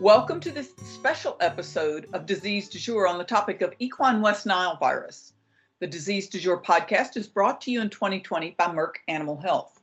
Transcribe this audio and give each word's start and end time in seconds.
Welcome 0.00 0.38
to 0.40 0.52
this 0.52 0.74
special 0.76 1.36
episode 1.40 2.06
of 2.12 2.24
Disease 2.24 2.68
du 2.68 2.78
Jour 2.78 3.08
on 3.08 3.18
the 3.18 3.24
topic 3.24 3.62
of 3.62 3.74
equine 3.80 4.20
West 4.20 4.46
Nile 4.46 4.76
virus. 4.76 5.32
The 5.80 5.88
Disease 5.88 6.28
du 6.28 6.38
Jour 6.38 6.62
podcast 6.62 7.16
is 7.16 7.26
brought 7.26 7.60
to 7.62 7.72
you 7.72 7.80
in 7.80 7.90
2020 7.90 8.54
by 8.56 8.66
Merck 8.66 8.92
Animal 9.08 9.36
Health. 9.36 9.80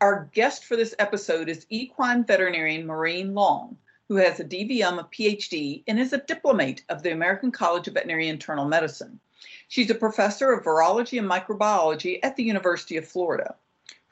Our 0.00 0.30
guest 0.32 0.64
for 0.64 0.76
this 0.76 0.94
episode 0.98 1.50
is 1.50 1.66
equine 1.68 2.24
veterinarian 2.24 2.86
Maureen 2.86 3.34
Long, 3.34 3.76
who 4.08 4.16
has 4.16 4.40
a 4.40 4.44
DVM, 4.44 4.98
a 4.98 5.04
PhD, 5.04 5.84
and 5.86 6.00
is 6.00 6.14
a 6.14 6.22
diplomate 6.22 6.82
of 6.88 7.02
the 7.02 7.12
American 7.12 7.52
College 7.52 7.88
of 7.88 7.94
Veterinary 7.94 8.28
Internal 8.28 8.64
Medicine. 8.64 9.20
She's 9.68 9.90
a 9.90 9.94
professor 9.94 10.50
of 10.54 10.64
virology 10.64 11.18
and 11.18 11.30
microbiology 11.30 12.20
at 12.22 12.36
the 12.36 12.44
University 12.44 12.96
of 12.96 13.06
Florida. 13.06 13.56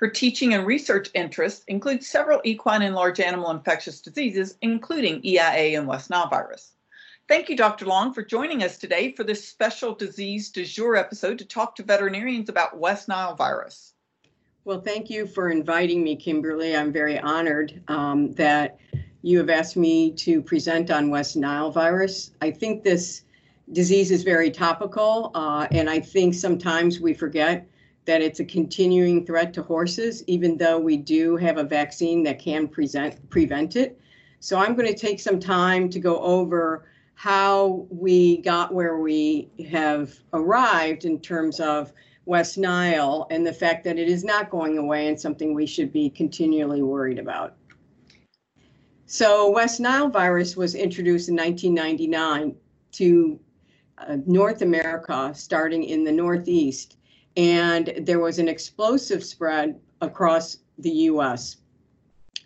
Her 0.00 0.08
teaching 0.08 0.54
and 0.54 0.66
research 0.66 1.10
interests 1.12 1.62
include 1.68 2.02
several 2.02 2.40
equine 2.42 2.80
and 2.80 2.94
large 2.94 3.20
animal 3.20 3.50
infectious 3.50 4.00
diseases, 4.00 4.56
including 4.62 5.22
EIA 5.22 5.78
and 5.78 5.86
West 5.86 6.08
Nile 6.08 6.26
virus. 6.26 6.72
Thank 7.28 7.50
you, 7.50 7.56
Dr. 7.56 7.84
Long, 7.84 8.14
for 8.14 8.22
joining 8.22 8.62
us 8.62 8.78
today 8.78 9.12
for 9.12 9.24
this 9.24 9.46
special 9.46 9.94
disease 9.94 10.48
du 10.48 10.64
jour 10.64 10.96
episode 10.96 11.38
to 11.38 11.44
talk 11.44 11.76
to 11.76 11.82
veterinarians 11.82 12.48
about 12.48 12.78
West 12.78 13.08
Nile 13.08 13.34
virus. 13.34 13.92
Well, 14.64 14.80
thank 14.80 15.10
you 15.10 15.26
for 15.26 15.50
inviting 15.50 16.02
me, 16.02 16.16
Kimberly. 16.16 16.74
I'm 16.74 16.92
very 16.92 17.18
honored 17.18 17.82
um, 17.88 18.32
that 18.32 18.78
you 19.20 19.36
have 19.36 19.50
asked 19.50 19.76
me 19.76 20.12
to 20.12 20.40
present 20.40 20.90
on 20.90 21.10
West 21.10 21.36
Nile 21.36 21.70
virus. 21.70 22.30
I 22.40 22.52
think 22.52 22.82
this 22.82 23.24
disease 23.72 24.10
is 24.10 24.22
very 24.22 24.50
topical, 24.50 25.30
uh, 25.34 25.66
and 25.70 25.90
I 25.90 26.00
think 26.00 26.32
sometimes 26.32 27.00
we 27.00 27.12
forget 27.12 27.68
that 28.04 28.22
it's 28.22 28.40
a 28.40 28.44
continuing 28.44 29.24
threat 29.26 29.52
to 29.54 29.62
horses, 29.62 30.24
even 30.26 30.56
though 30.56 30.78
we 30.78 30.96
do 30.96 31.36
have 31.36 31.58
a 31.58 31.64
vaccine 31.64 32.22
that 32.24 32.38
can 32.38 32.66
present, 32.66 33.28
prevent 33.30 33.76
it. 33.76 34.00
So 34.40 34.58
I'm 34.58 34.74
going 34.74 34.88
to 34.88 34.98
take 34.98 35.20
some 35.20 35.38
time 35.38 35.88
to 35.90 36.00
go 36.00 36.18
over 36.20 36.86
how 37.14 37.86
we 37.90 38.38
got 38.38 38.72
where 38.72 38.96
we 38.96 39.50
have 39.70 40.18
arrived 40.32 41.04
in 41.04 41.20
terms 41.20 41.60
of 41.60 41.92
West 42.24 42.56
Nile 42.56 43.26
and 43.30 43.46
the 43.46 43.52
fact 43.52 43.84
that 43.84 43.98
it 43.98 44.08
is 44.08 44.24
not 44.24 44.48
going 44.48 44.78
away 44.78 45.08
and 45.08 45.20
something 45.20 45.52
we 45.52 45.66
should 45.66 45.92
be 45.92 46.08
continually 46.08 46.82
worried 46.82 47.18
about. 47.18 47.56
So 49.04 49.50
West 49.50 49.80
Nile 49.80 50.08
virus 50.08 50.56
was 50.56 50.74
introduced 50.74 51.28
in 51.28 51.36
1999 51.36 52.54
to 52.92 53.40
uh, 53.98 54.16
North 54.24 54.62
America, 54.62 55.32
starting 55.34 55.84
in 55.84 56.04
the 56.04 56.12
Northeast, 56.12 56.96
and 57.40 57.94
there 58.00 58.20
was 58.20 58.38
an 58.38 58.48
explosive 58.48 59.24
spread 59.24 59.80
across 60.02 60.58
the 60.76 60.90
U.S. 60.90 61.56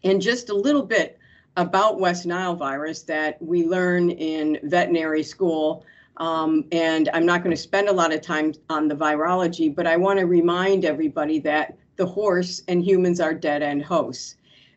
And 0.05 0.23
just 0.23 0.51
a 0.51 0.55
little 0.55 0.85
bit 0.85 1.19
about 1.57 1.99
West 1.99 2.27
Nile 2.27 2.55
virus 2.55 3.03
that 3.03 3.43
we 3.43 3.67
learn 3.67 4.11
in 4.11 4.61
veterinary 4.63 5.25
school. 5.25 5.85
Um, 6.19 6.67
and 6.71 7.11
I'm 7.13 7.27
not 7.27 7.43
going 7.43 7.55
to 7.55 7.61
spend 7.61 7.89
a 7.89 7.93
lot 7.93 8.15
of 8.15 8.21
time 8.21 8.55
on 8.71 8.87
the 8.87 8.95
virology, 8.95 9.75
but 9.75 9.89
I 9.89 9.97
want 9.97 10.21
to 10.21 10.27
remind 10.27 10.85
everybody 10.85 11.41
that 11.41 11.77
the 11.97 12.07
horse 12.07 12.63
and 12.69 12.81
humans 12.81 13.19
are 13.19 13.35
dead 13.35 13.65
end 13.65 13.83
hosts 13.83 14.37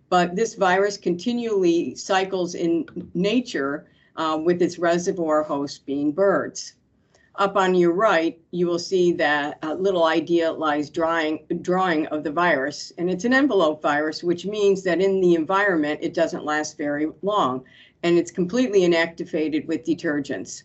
but 0.10 0.36
this 0.36 0.56
virus 0.56 0.98
continually 0.98 1.96
cycles 1.96 2.56
in 2.56 2.86
nature 3.14 3.88
uh, 4.16 4.40
with 4.42 4.62
its 4.62 4.80
reservoir 4.80 5.44
host 5.44 5.86
being 5.86 6.12
birds. 6.12 6.74
Up 7.38 7.56
on 7.56 7.76
your 7.76 7.92
right, 7.92 8.40
you 8.50 8.66
will 8.66 8.80
see 8.80 9.12
that 9.12 9.60
uh, 9.62 9.76
little 9.76 10.06
idealized 10.06 10.92
drawing, 10.92 11.46
drawing 11.62 12.08
of 12.08 12.24
the 12.24 12.32
virus, 12.32 12.92
and 12.98 13.12
it's 13.12 13.26
an 13.26 13.34
envelope 13.34 13.80
virus, 13.80 14.24
which 14.24 14.48
means 14.48 14.82
that 14.82 15.02
in 15.02 15.22
the 15.22 15.36
environment, 15.36 16.00
it 16.02 16.16
doesn't 16.16 16.46
last 16.46 16.80
very 16.80 17.12
long, 17.22 17.64
and 18.02 18.18
it's 18.18 18.32
completely 18.32 18.82
inactivated 18.82 19.68
with 19.68 19.86
detergents. 19.86 20.64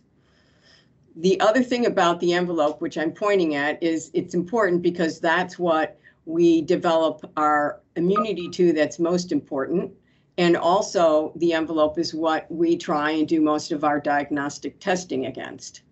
The 1.16 1.38
other 1.40 1.62
thing 1.62 1.84
about 1.84 2.20
the 2.20 2.32
envelope, 2.32 2.80
which 2.80 2.96
I'm 2.96 3.12
pointing 3.12 3.54
at, 3.54 3.82
is 3.82 4.10
it's 4.14 4.34
important 4.34 4.80
because 4.80 5.20
that's 5.20 5.58
what 5.58 5.98
we 6.24 6.62
develop 6.62 7.30
our 7.36 7.80
immunity 7.96 8.48
to 8.48 8.72
that's 8.72 8.98
most 8.98 9.30
important. 9.30 9.92
And 10.38 10.56
also, 10.56 11.34
the 11.36 11.52
envelope 11.52 11.98
is 11.98 12.14
what 12.14 12.50
we 12.50 12.78
try 12.78 13.10
and 13.10 13.28
do 13.28 13.42
most 13.42 13.72
of 13.72 13.84
our 13.84 14.00
diagnostic 14.00 14.80
testing 14.80 15.26
against. 15.26 15.82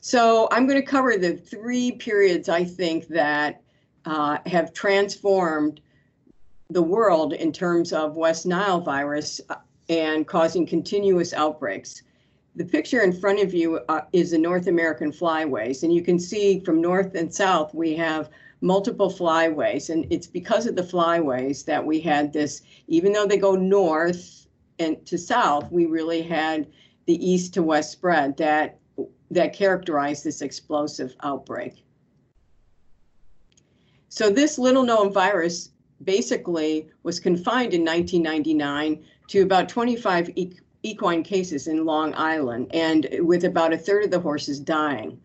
So, 0.00 0.48
I'm 0.50 0.66
going 0.66 0.80
to 0.80 0.86
cover 0.86 1.16
the 1.18 1.36
three 1.36 1.92
periods 1.92 2.48
I 2.48 2.64
think 2.64 3.08
that 3.08 3.62
uh, 4.06 4.38
have 4.46 4.72
transformed 4.72 5.80
the 6.70 6.82
world 6.82 7.34
in 7.34 7.52
terms 7.52 7.92
of 7.92 8.16
West 8.16 8.46
Nile 8.46 8.80
virus 8.80 9.40
uh, 9.50 9.56
and 9.88 10.26
causing 10.26 10.64
continuous 10.64 11.32
outbreaks. 11.32 12.02
The 12.56 12.64
picture 12.64 13.02
in 13.02 13.12
front 13.12 13.40
of 13.40 13.52
you 13.52 13.80
uh, 13.88 14.02
is 14.12 14.30
the 14.30 14.38
North 14.38 14.68
American 14.68 15.12
flyways, 15.12 15.82
and 15.82 15.92
you 15.92 16.02
can 16.02 16.18
see 16.18 16.60
from 16.60 16.80
north 16.80 17.14
and 17.14 17.32
south 17.32 17.74
we 17.74 17.94
have 17.96 18.30
multiple 18.60 19.10
flyways. 19.10 19.90
And 19.90 20.06
it's 20.10 20.26
because 20.26 20.66
of 20.66 20.76
the 20.76 20.82
flyways 20.82 21.64
that 21.64 21.84
we 21.84 22.00
had 22.00 22.32
this, 22.32 22.62
even 22.88 23.12
though 23.12 23.26
they 23.26 23.36
go 23.36 23.54
north 23.54 24.46
and 24.78 25.04
to 25.06 25.18
south, 25.18 25.70
we 25.70 25.86
really 25.86 26.22
had 26.22 26.66
the 27.06 27.24
east 27.26 27.54
to 27.54 27.62
west 27.62 27.92
spread 27.92 28.36
that 28.38 28.78
that 29.30 29.52
characterized 29.52 30.24
this 30.24 30.42
explosive 30.42 31.14
outbreak. 31.22 31.84
So 34.08 34.30
this 34.30 34.58
little 34.58 34.82
known 34.82 35.12
virus 35.12 35.70
basically 36.02 36.88
was 37.02 37.20
confined 37.20 37.74
in 37.74 37.84
1999 37.84 39.04
to 39.28 39.42
about 39.42 39.68
25 39.68 40.30
e 40.36 40.52
equine 40.82 41.22
cases 41.22 41.66
in 41.66 41.84
Long 41.84 42.14
Island 42.14 42.68
and 42.72 43.06
with 43.20 43.44
about 43.44 43.74
a 43.74 43.78
third 43.78 44.04
of 44.04 44.10
the 44.10 44.18
horses 44.18 44.58
dying 44.58 45.20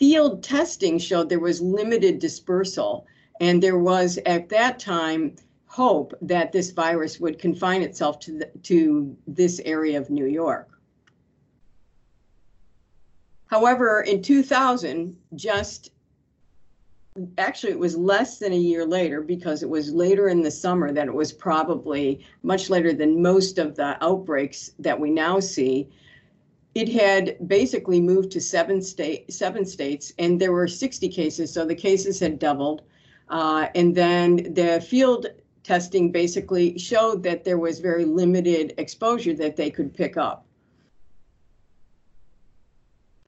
field 0.00 0.42
testing 0.42 0.98
showed 0.98 1.28
there 1.28 1.38
was 1.38 1.60
limited 1.60 2.18
dispersal. 2.18 3.06
And 3.38 3.62
there 3.62 3.78
was 3.78 4.18
at 4.24 4.48
that 4.48 4.78
time 4.78 5.36
hope 5.66 6.14
that 6.22 6.52
this 6.52 6.70
virus 6.70 7.20
would 7.20 7.38
confine 7.38 7.82
itself 7.82 8.18
to, 8.20 8.38
the, 8.38 8.50
to 8.62 9.16
this 9.26 9.60
area 9.64 10.00
of 10.00 10.10
New 10.10 10.26
York. 10.26 10.69
However, 13.50 14.02
in 14.02 14.22
2000, 14.22 15.16
just 15.34 15.90
actually 17.36 17.72
it 17.72 17.78
was 17.80 17.96
less 17.96 18.38
than 18.38 18.52
a 18.52 18.56
year 18.56 18.86
later 18.86 19.20
because 19.20 19.64
it 19.64 19.68
was 19.68 19.92
later 19.92 20.28
in 20.28 20.40
the 20.40 20.50
summer 20.52 20.92
that 20.92 21.08
it 21.08 21.12
was 21.12 21.32
probably 21.32 22.24
much 22.44 22.70
later 22.70 22.92
than 22.92 23.20
most 23.20 23.58
of 23.58 23.74
the 23.74 24.02
outbreaks 24.04 24.70
that 24.78 25.00
we 25.00 25.10
now 25.10 25.40
see. 25.40 25.88
It 26.76 26.88
had 26.90 27.36
basically 27.48 28.00
moved 28.00 28.30
to 28.32 28.40
seven 28.40 28.80
state 28.80 29.32
seven 29.32 29.66
states 29.66 30.12
and 30.20 30.40
there 30.40 30.52
were 30.52 30.68
60 30.68 31.08
cases 31.08 31.52
so 31.52 31.64
the 31.64 31.74
cases 31.74 32.20
had 32.20 32.38
doubled. 32.38 32.82
Uh, 33.28 33.66
and 33.74 33.96
then 33.96 34.54
the 34.54 34.80
field 34.80 35.26
testing 35.64 36.12
basically 36.12 36.78
showed 36.78 37.24
that 37.24 37.44
there 37.44 37.58
was 37.58 37.80
very 37.80 38.04
limited 38.04 38.74
exposure 38.78 39.34
that 39.34 39.56
they 39.56 39.72
could 39.72 39.92
pick 39.92 40.16
up 40.16 40.46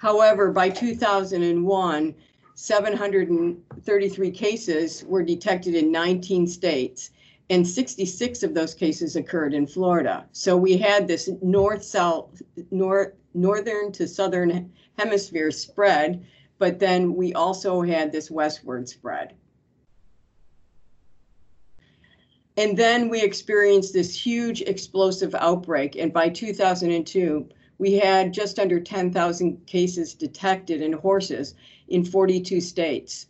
however 0.02 0.50
by 0.50 0.68
2001 0.68 2.14
733 2.54 4.30
cases 4.32 5.04
were 5.04 5.22
detected 5.22 5.76
in 5.76 5.92
19 5.92 6.48
states 6.48 7.10
and 7.50 7.66
66 7.66 8.42
of 8.42 8.52
those 8.52 8.74
cases 8.74 9.14
occurred 9.14 9.54
in 9.54 9.64
Florida. 9.64 10.26
So 10.32 10.56
we 10.56 10.76
had 10.76 11.06
this 11.06 11.30
north 11.40 11.84
south 11.84 12.42
north 12.72 13.12
northern 13.32 13.92
to 13.92 14.08
southern 14.08 14.72
hemisphere 14.98 15.52
spread, 15.52 16.26
but 16.58 16.80
then 16.80 17.14
we 17.14 17.32
also 17.34 17.80
had 17.82 18.10
this 18.10 18.28
westward 18.28 18.88
spread. 18.88 19.34
And 22.56 22.76
then 22.76 23.08
we 23.08 23.22
experienced 23.22 23.92
this 23.92 24.14
huge 24.14 24.62
explosive 24.62 25.34
outbreak. 25.36 25.94
And 25.94 26.12
by 26.12 26.28
2002, 26.28 27.48
we 27.82 27.94
had 27.94 28.32
just 28.32 28.60
under 28.60 28.78
10,000 28.78 29.66
cases 29.66 30.14
detected 30.14 30.80
in 30.80 30.92
horses 30.92 31.56
in 31.88 32.04
42 32.04 32.60
states. 32.60 33.26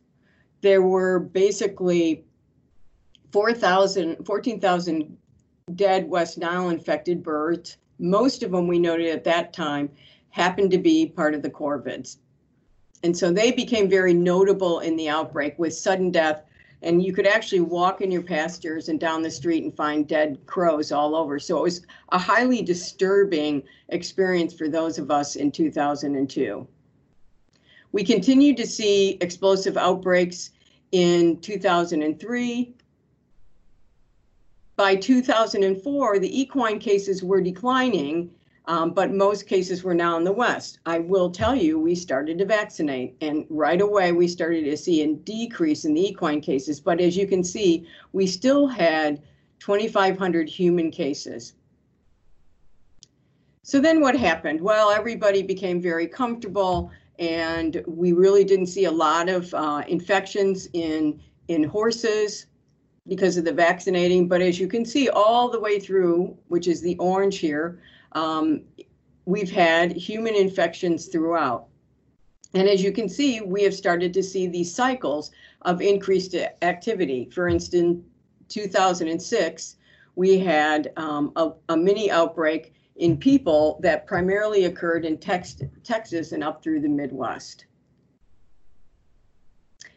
There 0.60 0.82
were 0.82 1.20
basically 1.20 2.26
4,000, 3.32 4.26
14,000 4.26 5.16
dead 5.74 6.06
West 6.06 6.36
Nile 6.36 6.68
infected 6.68 7.22
birds, 7.22 7.78
most 7.98 8.42
of 8.42 8.50
them 8.50 8.68
we 8.68 8.78
noted 8.78 9.06
at 9.06 9.24
that 9.24 9.54
time 9.54 9.88
happened 10.28 10.70
to 10.72 10.78
be 10.78 11.06
part 11.06 11.34
of 11.34 11.40
the 11.40 11.48
corvids. 11.48 12.18
And 13.02 13.16
so 13.16 13.32
they 13.32 13.52
became 13.52 13.88
very 13.88 14.12
notable 14.12 14.80
in 14.80 14.96
the 14.96 15.08
outbreak 15.08 15.58
with 15.58 15.72
sudden 15.72 16.10
death. 16.10 16.44
And 16.82 17.02
you 17.02 17.12
could 17.12 17.26
actually 17.26 17.60
walk 17.60 18.00
in 18.00 18.10
your 18.10 18.22
pastures 18.22 18.88
and 18.88 18.98
down 18.98 19.22
the 19.22 19.30
street 19.30 19.62
and 19.62 19.74
find 19.74 20.06
dead 20.06 20.38
crows 20.46 20.90
all 20.90 21.14
over. 21.14 21.38
So 21.38 21.58
it 21.58 21.62
was 21.62 21.86
a 22.10 22.18
highly 22.18 22.60
disturbing 22.62 23.62
experience 23.88 24.52
for 24.52 24.68
those 24.68 24.98
of 24.98 25.10
us 25.10 25.36
in 25.36 25.52
2002. 25.52 26.66
We 27.92 28.04
continued 28.04 28.56
to 28.56 28.66
see 28.66 29.18
explosive 29.20 29.76
outbreaks 29.76 30.50
in 30.92 31.40
2003, 31.40 32.74
By 34.76 34.96
2004, 34.96 36.18
the 36.18 36.40
equine 36.40 36.78
cases 36.78 37.22
were 37.22 37.40
declining, 37.40 38.30
um, 38.66 38.92
but 38.92 39.12
most 39.12 39.46
cases 39.46 39.82
were 39.82 39.94
now 39.94 40.16
in 40.16 40.24
the 40.24 40.32
West. 40.32 40.78
I 40.86 41.00
will 41.00 41.30
tell 41.30 41.54
you, 41.54 41.78
we 41.78 41.94
started 41.94 42.38
to 42.38 42.44
vaccinate, 42.44 43.16
and 43.20 43.44
right 43.50 43.80
away 43.80 44.12
we 44.12 44.28
started 44.28 44.64
to 44.64 44.76
see 44.76 45.02
a 45.02 45.14
decrease 45.14 45.84
in 45.84 45.94
the 45.94 46.08
equine 46.08 46.40
cases. 46.40 46.80
But 46.80 47.00
as 47.00 47.16
you 47.16 47.26
can 47.26 47.42
see, 47.42 47.86
we 48.12 48.26
still 48.26 48.68
had 48.68 49.22
2,500 49.58 50.48
human 50.48 50.90
cases. 50.90 51.54
So 53.64 53.80
then 53.80 54.00
what 54.00 54.16
happened? 54.16 54.60
Well, 54.60 54.90
everybody 54.90 55.42
became 55.42 55.80
very 55.80 56.08
comfortable 56.08 56.90
and 57.18 57.82
we 57.86 58.12
really 58.12 58.42
didn't 58.42 58.66
see 58.66 58.86
a 58.86 58.90
lot 58.90 59.28
of 59.28 59.52
uh, 59.54 59.82
infections 59.86 60.68
in, 60.72 61.20
in 61.46 61.62
horses 61.62 62.46
because 63.06 63.36
of 63.36 63.44
the 63.44 63.52
vaccinating. 63.52 64.26
But 64.26 64.42
as 64.42 64.58
you 64.58 64.66
can 64.66 64.84
see 64.84 65.08
all 65.08 65.48
the 65.48 65.60
way 65.60 65.78
through, 65.78 66.36
which 66.48 66.66
is 66.66 66.80
the 66.80 66.96
orange 66.98 67.38
here, 67.38 67.80
um, 68.14 68.62
we've 69.24 69.50
had 69.50 69.92
human 69.92 70.34
infections 70.34 71.06
throughout. 71.06 71.66
And 72.54 72.68
as 72.68 72.82
you 72.82 72.92
can 72.92 73.08
see, 73.08 73.40
we 73.40 73.62
have 73.62 73.74
started 73.74 74.12
to 74.14 74.22
see 74.22 74.46
these 74.46 74.74
cycles 74.74 75.30
of 75.62 75.80
increased 75.80 76.34
activity. 76.60 77.30
For 77.32 77.48
instance, 77.48 78.04
2006, 78.48 79.76
we 80.14 80.38
had 80.38 80.92
um, 80.96 81.32
a, 81.36 81.52
a, 81.70 81.76
mini 81.76 82.10
outbreak 82.10 82.74
in 82.96 83.16
people 83.16 83.80
that 83.82 84.06
primarily 84.06 84.66
occurred 84.66 85.06
in 85.06 85.16
tex 85.16 85.56
Texas 85.82 86.32
and 86.32 86.44
up 86.44 86.62
through 86.62 86.80
the 86.80 86.88
Midwest. 86.88 87.64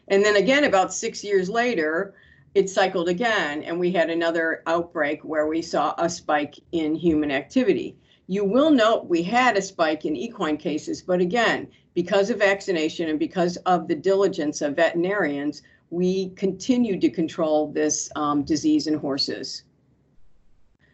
And 0.08 0.24
then 0.24 0.36
again, 0.36 0.64
about 0.64 0.94
six 0.94 1.22
years 1.22 1.50
later, 1.50 2.14
it 2.54 2.70
cycled 2.70 3.08
again, 3.08 3.62
and 3.64 3.78
we 3.78 3.92
had 3.92 4.08
another 4.08 4.62
outbreak 4.66 5.22
where 5.22 5.46
we 5.46 5.60
saw 5.60 5.94
a 5.98 6.08
spike 6.08 6.58
in 6.72 6.94
human 6.94 7.30
activity. 7.30 7.98
You 8.28 8.44
will 8.44 8.70
note 8.70 9.06
we 9.06 9.22
had 9.22 9.56
a 9.56 9.62
spike 9.62 10.04
in 10.04 10.16
equine 10.16 10.56
cases, 10.56 11.00
but 11.00 11.20
again, 11.20 11.68
because 11.94 12.28
of 12.28 12.38
vaccination 12.38 13.08
and 13.08 13.18
because 13.18 13.56
of 13.58 13.86
the 13.86 13.94
diligence 13.94 14.60
of 14.62 14.76
veterinarians, 14.76 15.62
we 15.90 16.30
continued 16.30 17.00
to 17.02 17.10
control 17.10 17.70
this 17.70 18.10
um, 18.16 18.42
disease 18.42 18.88
in 18.88 18.94
horses. 18.94 19.62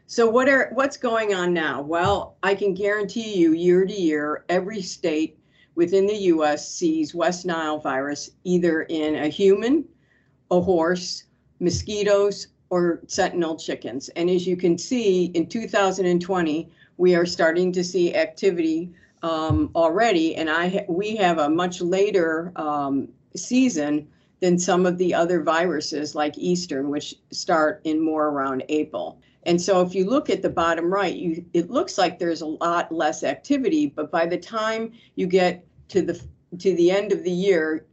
So 0.06 0.28
what 0.28 0.46
are 0.46 0.70
what's 0.74 0.98
going 0.98 1.34
on 1.34 1.54
now? 1.54 1.80
Well, 1.80 2.36
I 2.42 2.54
can 2.54 2.74
guarantee 2.74 3.34
you 3.34 3.52
year 3.54 3.86
to 3.86 3.94
year, 3.94 4.44
every 4.50 4.82
state 4.82 5.38
within 5.74 6.06
the 6.06 6.24
US 6.34 6.70
sees 6.70 7.14
West 7.14 7.46
Nile 7.46 7.78
virus 7.78 8.30
either 8.44 8.82
in 8.82 9.14
a 9.16 9.28
human, 9.28 9.86
a 10.50 10.60
horse, 10.60 11.24
mosquitoes, 11.60 12.48
or 12.68 13.00
sentinel 13.06 13.56
chickens. 13.56 14.10
And 14.10 14.28
as 14.28 14.46
you 14.46 14.56
can 14.56 14.76
see, 14.76 15.26
in 15.26 15.46
2020, 15.46 16.70
we 17.02 17.16
are 17.16 17.26
starting 17.26 17.72
to 17.72 17.82
see 17.82 18.14
activity 18.14 18.88
um, 19.24 19.72
already, 19.74 20.36
and 20.36 20.48
I 20.48 20.84
we 20.88 21.16
have 21.16 21.38
a 21.38 21.50
much 21.50 21.80
later 21.80 22.52
um, 22.54 23.08
season 23.34 24.06
than 24.38 24.56
some 24.56 24.86
of 24.86 24.98
the 24.98 25.12
other 25.12 25.42
viruses 25.42 26.14
like 26.14 26.38
Eastern, 26.38 26.90
which 26.90 27.16
start 27.32 27.80
in 27.82 27.98
more 28.00 28.28
around 28.28 28.62
April. 28.68 29.18
And 29.42 29.60
so 29.60 29.80
if 29.80 29.96
you 29.96 30.08
look 30.08 30.30
at 30.30 30.42
the 30.42 30.48
bottom 30.48 30.92
right, 30.92 31.16
you, 31.16 31.44
it 31.52 31.72
looks 31.72 31.98
like 31.98 32.20
there's 32.20 32.42
a 32.42 32.46
lot 32.46 32.92
less 32.92 33.24
activity, 33.24 33.86
but 33.88 34.12
by 34.12 34.24
the 34.24 34.38
time 34.38 34.92
you 35.16 35.26
get 35.26 35.64
to 35.88 36.02
the 36.02 36.14
to 36.58 36.76
the 36.76 36.92
end 36.92 37.10
of 37.10 37.24
the 37.24 37.32
year, 37.32 37.84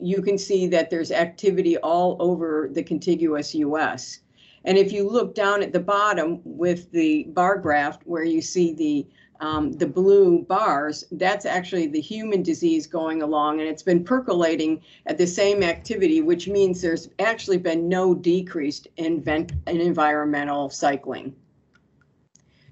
you 0.00 0.20
can 0.22 0.36
see 0.36 0.66
that 0.66 0.90
there's 0.90 1.12
activity 1.12 1.76
all 1.78 2.16
over 2.18 2.68
the 2.72 2.82
contiguous 2.82 3.54
US. 3.54 4.18
And 4.64 4.76
if 4.76 4.92
you 4.92 5.08
look 5.08 5.34
down 5.34 5.62
at 5.62 5.72
the 5.72 5.80
bottom 5.80 6.40
with 6.44 6.90
the 6.92 7.24
bar 7.24 7.58
graph 7.58 7.98
where 8.04 8.24
you 8.24 8.42
see 8.42 8.74
the 8.74 9.06
um, 9.40 9.72
the 9.72 9.86
blue 9.86 10.42
bars, 10.42 11.04
that's 11.12 11.46
actually 11.46 11.86
the 11.86 12.00
human 12.00 12.42
disease 12.42 12.86
going 12.86 13.22
along, 13.22 13.60
and 13.60 13.68
it's 13.68 13.82
been 13.82 14.04
percolating 14.04 14.82
at 15.06 15.16
the 15.16 15.26
same 15.26 15.62
activity, 15.62 16.20
which 16.20 16.46
means 16.46 16.82
there's 16.82 17.08
actually 17.18 17.56
been 17.56 17.88
no 17.88 18.14
decrease 18.14 18.82
in, 18.98 19.22
vent- 19.22 19.52
in 19.66 19.80
environmental 19.80 20.68
cycling. 20.68 21.34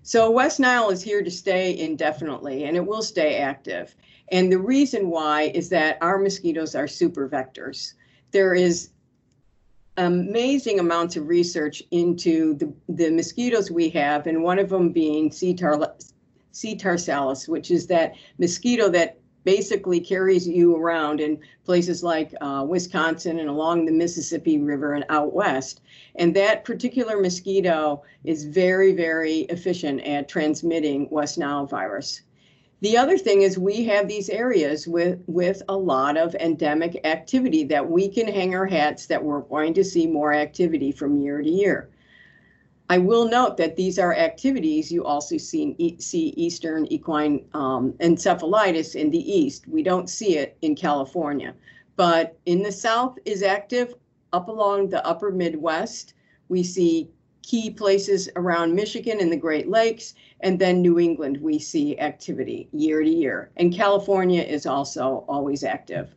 So 0.03 0.31
West 0.31 0.61
Nile 0.61 0.91
is 0.91 1.03
here 1.03 1.23
to 1.23 1.31
stay 1.31 1.79
indefinitely, 1.79 2.65
and 2.65 2.77
it 2.77 2.87
will 2.87 3.03
stay 3.03 3.37
active. 3.37 3.97
And 4.31 4.53
the 4.53 4.59
reason 4.59 5.09
why 5.09 5.45
is 5.55 5.71
that 5.71 5.97
our 6.03 6.19
mosquitoes 6.19 6.75
are 6.75 6.87
super 6.87 7.29
vectors. 7.29 7.95
There 8.31 8.55
is 8.55 8.91
amazing 9.99 10.79
amounts 10.79 11.17
of 11.17 11.29
research 11.29 11.83
into 11.91 12.55
the, 12.55 12.73
the 12.89 13.11
mosquitoes 13.11 13.71
we 13.71 13.91
have, 13.91 14.27
and 14.27 14.43
one 14.43 14.59
of 14.59 14.69
them 14.71 14.91
being 14.91 15.31
C. 15.31 15.55
Tar- 15.55 15.95
C. 16.53 16.77
tarsalis, 16.77 17.49
which 17.49 17.71
is 17.71 17.87
that 17.89 18.15
mosquito 18.39 18.89
that 18.89 19.19
basically 19.45 20.01
carries 20.01 20.47
you 20.47 20.77
around 20.77 21.21
in 21.21 21.39
places 21.65 22.03
like 22.03 22.35
uh, 22.41 22.65
Wisconsin 22.69 23.39
and 23.39 23.49
along 23.49 23.87
the 23.87 23.93
Mississippi 23.93 24.59
River 24.59 24.95
and 24.95 25.05
out 25.09 25.33
west. 25.33 25.81
And 26.17 26.35
that 26.37 26.65
particular 26.65 27.21
mosquito 27.21 28.03
is 28.25 28.45
very, 28.45 28.93
very 28.93 29.41
efficient 29.49 30.03
at 30.03 30.29
transmitting 30.29 31.09
West 31.11 31.39
Nile 31.39 31.67
virus. 31.67 32.23
The 32.81 32.97
other 32.97 33.19
thing 33.19 33.43
is 33.43 33.59
we 33.59 33.85
have 33.85 34.07
these 34.07 34.29
areas 34.29 34.87
with, 34.87 35.21
with 35.27 35.63
a 35.69 35.77
lot 35.77 36.17
of 36.17 36.37
endemic 36.37 37.01
activity 37.05 37.65
that 37.65 37.91
we 37.91 38.09
can 38.09 38.29
hang 38.29 38.55
our 38.55 38.67
hats 38.67 39.07
that 39.07 39.23
we're 39.23 39.41
going 39.41 39.75
to 39.75 39.85
see 39.85 40.07
more 40.07 40.33
activity 40.33 40.93
from 40.93 41.21
year 41.21 41.43
to 41.43 41.51
year. 41.51 41.91
I 42.89 42.99
will 42.99 43.29
note 43.29 43.57
that 43.57 43.77
these 43.77 43.99
are 43.99 44.15
activities 44.15 44.93
you 44.93 45.05
also 45.05 45.37
see, 45.37 45.97
see 45.99 46.29
Eastern 46.37 46.87
equine 46.87 47.45
um, 47.53 47.93
encephalitis 48.01 48.95
in 48.95 49.11
the 49.11 49.31
East. 49.31 49.67
We 49.67 49.83
don't 49.83 50.09
see 50.09 50.39
it 50.39 50.57
in 50.63 50.75
California, 50.75 51.55
but 51.97 52.39
in 52.47 52.63
the 52.63 52.73
South 52.73 53.19
is 53.25 53.43
active 53.43 53.95
up 54.33 54.49
along 54.49 54.89
the 54.89 55.05
upper 55.05 55.31
Midwest. 55.31 56.15
We 56.49 56.63
see 56.63 57.11
key 57.49 57.71
places 57.71 58.29
around 58.37 58.75
Michigan 58.75 59.21
and 59.21 59.33
the 59.33 59.37
Great 59.37 59.71
Lakes, 59.71 60.15
and 60.41 60.59
then 60.59 60.83
New 60.83 60.99
England, 60.99 61.39
we 61.41 61.59
see 61.59 61.99
activity 61.99 62.69
year 62.73 63.03
to 63.03 63.09
year. 63.09 63.51
And 63.57 63.73
California 63.73 64.43
is 64.43 64.67
also 64.67 65.25
always 65.27 65.65
active. 65.65 66.15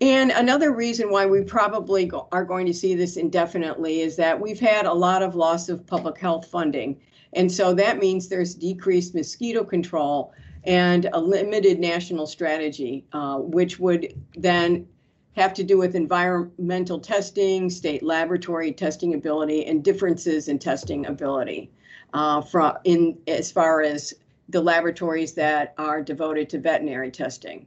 And 0.00 0.32
another 0.32 0.72
reason 0.72 1.12
why 1.12 1.26
we 1.26 1.42
probably 1.42 2.06
go, 2.06 2.26
are 2.32 2.44
going 2.44 2.66
to 2.66 2.74
see 2.74 2.96
this 2.96 3.16
indefinitely 3.16 4.00
is 4.00 4.16
that 4.16 4.40
we've 4.40 4.58
had 4.58 4.84
a 4.84 4.92
lot 4.92 5.22
of 5.22 5.36
loss 5.36 5.68
of 5.68 5.86
public 5.86 6.18
health 6.18 6.48
funding. 6.48 7.00
And 7.32 7.50
so 7.50 7.72
that 7.74 8.00
means 8.00 8.28
there's 8.28 8.56
decreased 8.56 9.14
mosquito 9.14 9.62
control 9.62 10.34
and 10.64 11.08
a 11.12 11.20
limited 11.20 11.78
national 11.78 12.26
strategy, 12.26 13.06
uh, 13.12 13.36
which 13.36 13.78
would 13.78 14.12
then 14.34 14.88
have 15.36 15.52
to 15.54 15.64
do 15.64 15.76
with 15.76 15.94
environmental 15.94 16.98
testing, 16.98 17.68
state 17.68 18.02
laboratory 18.02 18.72
testing 18.72 19.14
ability, 19.14 19.66
and 19.66 19.82
differences 19.82 20.48
in 20.48 20.58
testing 20.58 21.06
ability 21.06 21.70
uh, 22.12 22.40
from 22.40 22.76
in 22.84 23.18
as 23.26 23.50
far 23.50 23.82
as 23.82 24.14
the 24.48 24.60
laboratories 24.60 25.32
that 25.34 25.74
are 25.78 26.02
devoted 26.02 26.48
to 26.50 26.58
veterinary 26.58 27.10
testing. 27.10 27.66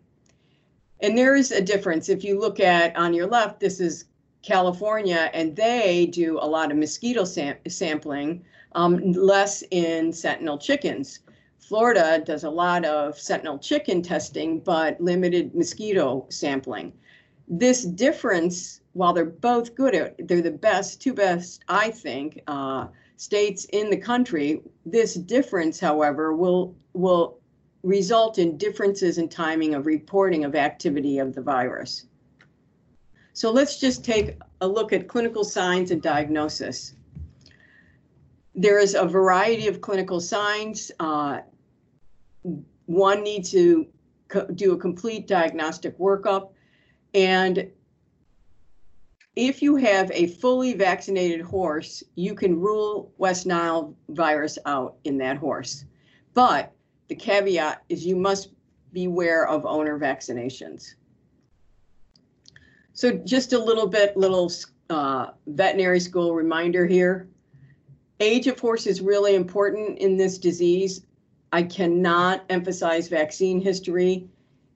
And 1.01 1.17
there 1.17 1.35
is 1.35 1.51
a 1.51 1.61
difference. 1.61 2.09
If 2.09 2.23
you 2.23 2.39
look 2.39 2.59
at 2.59 2.95
on 2.95 3.13
your 3.13 3.27
left, 3.27 3.59
this 3.59 3.79
is 3.79 4.05
California, 4.43 5.29
and 5.33 5.55
they 5.55 6.05
do 6.05 6.39
a 6.39 6.47
lot 6.47 6.71
of 6.71 6.77
mosquito 6.77 7.25
sam- 7.25 7.57
sampling, 7.67 8.45
um, 8.73 9.11
less 9.11 9.63
in 9.71 10.13
sentinel 10.13 10.57
chickens. 10.57 11.19
Florida 11.59 12.23
does 12.25 12.45
a 12.45 12.49
lot 12.49 12.85
of 12.85 13.19
sentinel 13.19 13.57
chicken 13.59 14.01
testing, 14.01 14.59
but 14.59 15.01
limited 15.01 15.53
mosquito 15.53 16.25
sampling 16.29 16.93
this 17.47 17.83
difference, 17.83 18.81
while 18.93 19.13
they're 19.13 19.25
both 19.25 19.75
good, 19.75 19.95
at, 19.95 20.27
they're 20.27 20.41
the 20.41 20.51
best, 20.51 21.01
two 21.01 21.13
best, 21.13 21.63
I 21.67 21.91
think, 21.91 22.41
uh, 22.47 22.87
states 23.15 23.65
in 23.65 23.89
the 23.89 23.97
country. 23.97 24.61
This 24.85 25.13
difference, 25.15 25.79
however, 25.79 26.35
will 26.35 26.75
will 26.93 27.39
result 27.83 28.37
in 28.37 28.57
differences 28.57 29.17
in 29.17 29.29
timing 29.29 29.75
of 29.75 29.85
reporting 29.85 30.43
of 30.43 30.55
activity 30.55 31.19
of 31.19 31.33
the 31.33 31.41
virus. 31.41 32.07
So 33.33 33.51
let's 33.51 33.79
just 33.79 34.03
take 34.03 34.37
a 34.61 34.67
look 34.67 34.91
at 34.91 35.07
clinical 35.07 35.43
signs 35.43 35.91
and 35.91 36.01
diagnosis. 36.01 36.95
There 38.55 38.79
is 38.79 38.95
a 38.95 39.05
variety 39.05 39.67
of 39.67 39.79
clinical 39.79 40.19
signs. 40.19 40.91
Uh, 40.99 41.41
one 42.87 43.21
needs 43.23 43.51
to 43.51 43.87
do 44.55 44.73
a 44.73 44.77
complete 44.77 45.27
diagnostic 45.27 45.97
workup. 45.99 46.49
And 47.17 47.71
if 49.35 49.63
you 49.63 49.75
have 49.75 50.11
a 50.13 50.27
fully 50.27 50.75
vaccinated 50.75 51.41
horse, 51.41 52.03
you 52.13 52.35
can 52.35 52.59
rule 52.59 53.11
West 53.17 53.47
Nile 53.47 53.95
virus 54.09 54.59
out 54.67 54.97
in 55.03 55.17
that 55.17 55.37
horse. 55.37 55.85
But 56.35 56.71
the 57.07 57.15
caveat 57.15 57.83
is 57.89 58.05
you 58.05 58.15
must 58.15 58.51
beware 58.93 59.47
of 59.47 59.65
owner 59.65 59.97
vaccinations. 59.97 60.93
So 62.93 63.13
just 63.13 63.51
a 63.51 63.59
little 63.59 63.87
bit, 63.87 64.15
little 64.15 64.51
uh, 64.91 65.31
veterinary 65.47 65.99
school 65.99 66.35
reminder 66.35 66.85
here. 66.85 67.27
Age 68.19 68.45
of 68.45 68.59
horse 68.59 68.85
is 68.85 69.01
really 69.01 69.33
important 69.33 69.97
in 69.97 70.17
this 70.17 70.37
disease. 70.37 71.01
I 71.51 71.63
cannot 71.63 72.45
emphasize 72.49 73.07
vaccine 73.07 73.59
history. 73.59 74.29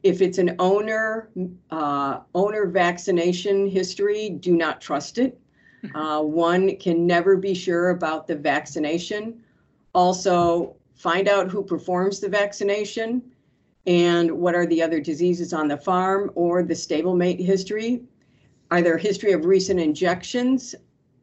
If 0.03 0.22
it's 0.22 0.38
an 0.38 0.55
owner 0.60 1.29
uh, 1.70 2.20
owner 2.34 2.65
vaccination 2.67 3.67
history, 3.67 4.29
do 4.29 4.55
not 4.55 4.81
trust 4.81 5.17
it. 5.17 5.39
Uh, 5.96 6.22
one 6.22 6.75
can 6.77 7.08
never 7.08 7.36
be 7.38 7.53
sure 7.53 7.89
about 7.89 8.27
the 8.27 8.36
vaccination. 8.36 9.43
Also, 9.93 10.75
find 10.96 11.27
out 11.27 11.50
who 11.50 11.63
performs 11.63 12.20
the 12.20 12.29
vaccination 12.29 13.22
and 13.88 14.31
what 14.31 14.53
are 14.53 14.67
the 14.67 14.81
other 14.81 15.00
diseases 15.00 15.53
on 15.53 15.67
the 15.67 15.77
farm 15.77 16.31
or 16.36 16.62
the 16.63 16.74
stablemate 16.74 17.43
history. 17.43 18.03
Are 18.70 18.81
there 18.81 18.98
history 18.98 19.31
of 19.31 19.46
recent 19.46 19.79
injections? 19.79 20.75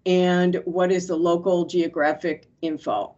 And 0.07 0.61
what 0.65 0.91
is 0.91 1.07
the 1.07 1.17
local 1.17 1.65
geographic 1.65 2.49
info? 2.63 3.15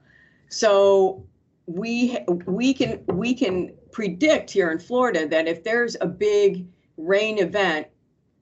So 0.48 1.24
we 1.66 2.18
we 2.46 2.74
can 2.74 3.00
we 3.06 3.34
can 3.34 3.72
predict 3.92 4.50
here 4.50 4.70
in 4.70 4.78
Florida 4.78 5.26
that 5.28 5.48
if 5.48 5.64
there's 5.64 5.96
a 6.00 6.06
big 6.06 6.66
rain 6.96 7.38
event 7.38 7.86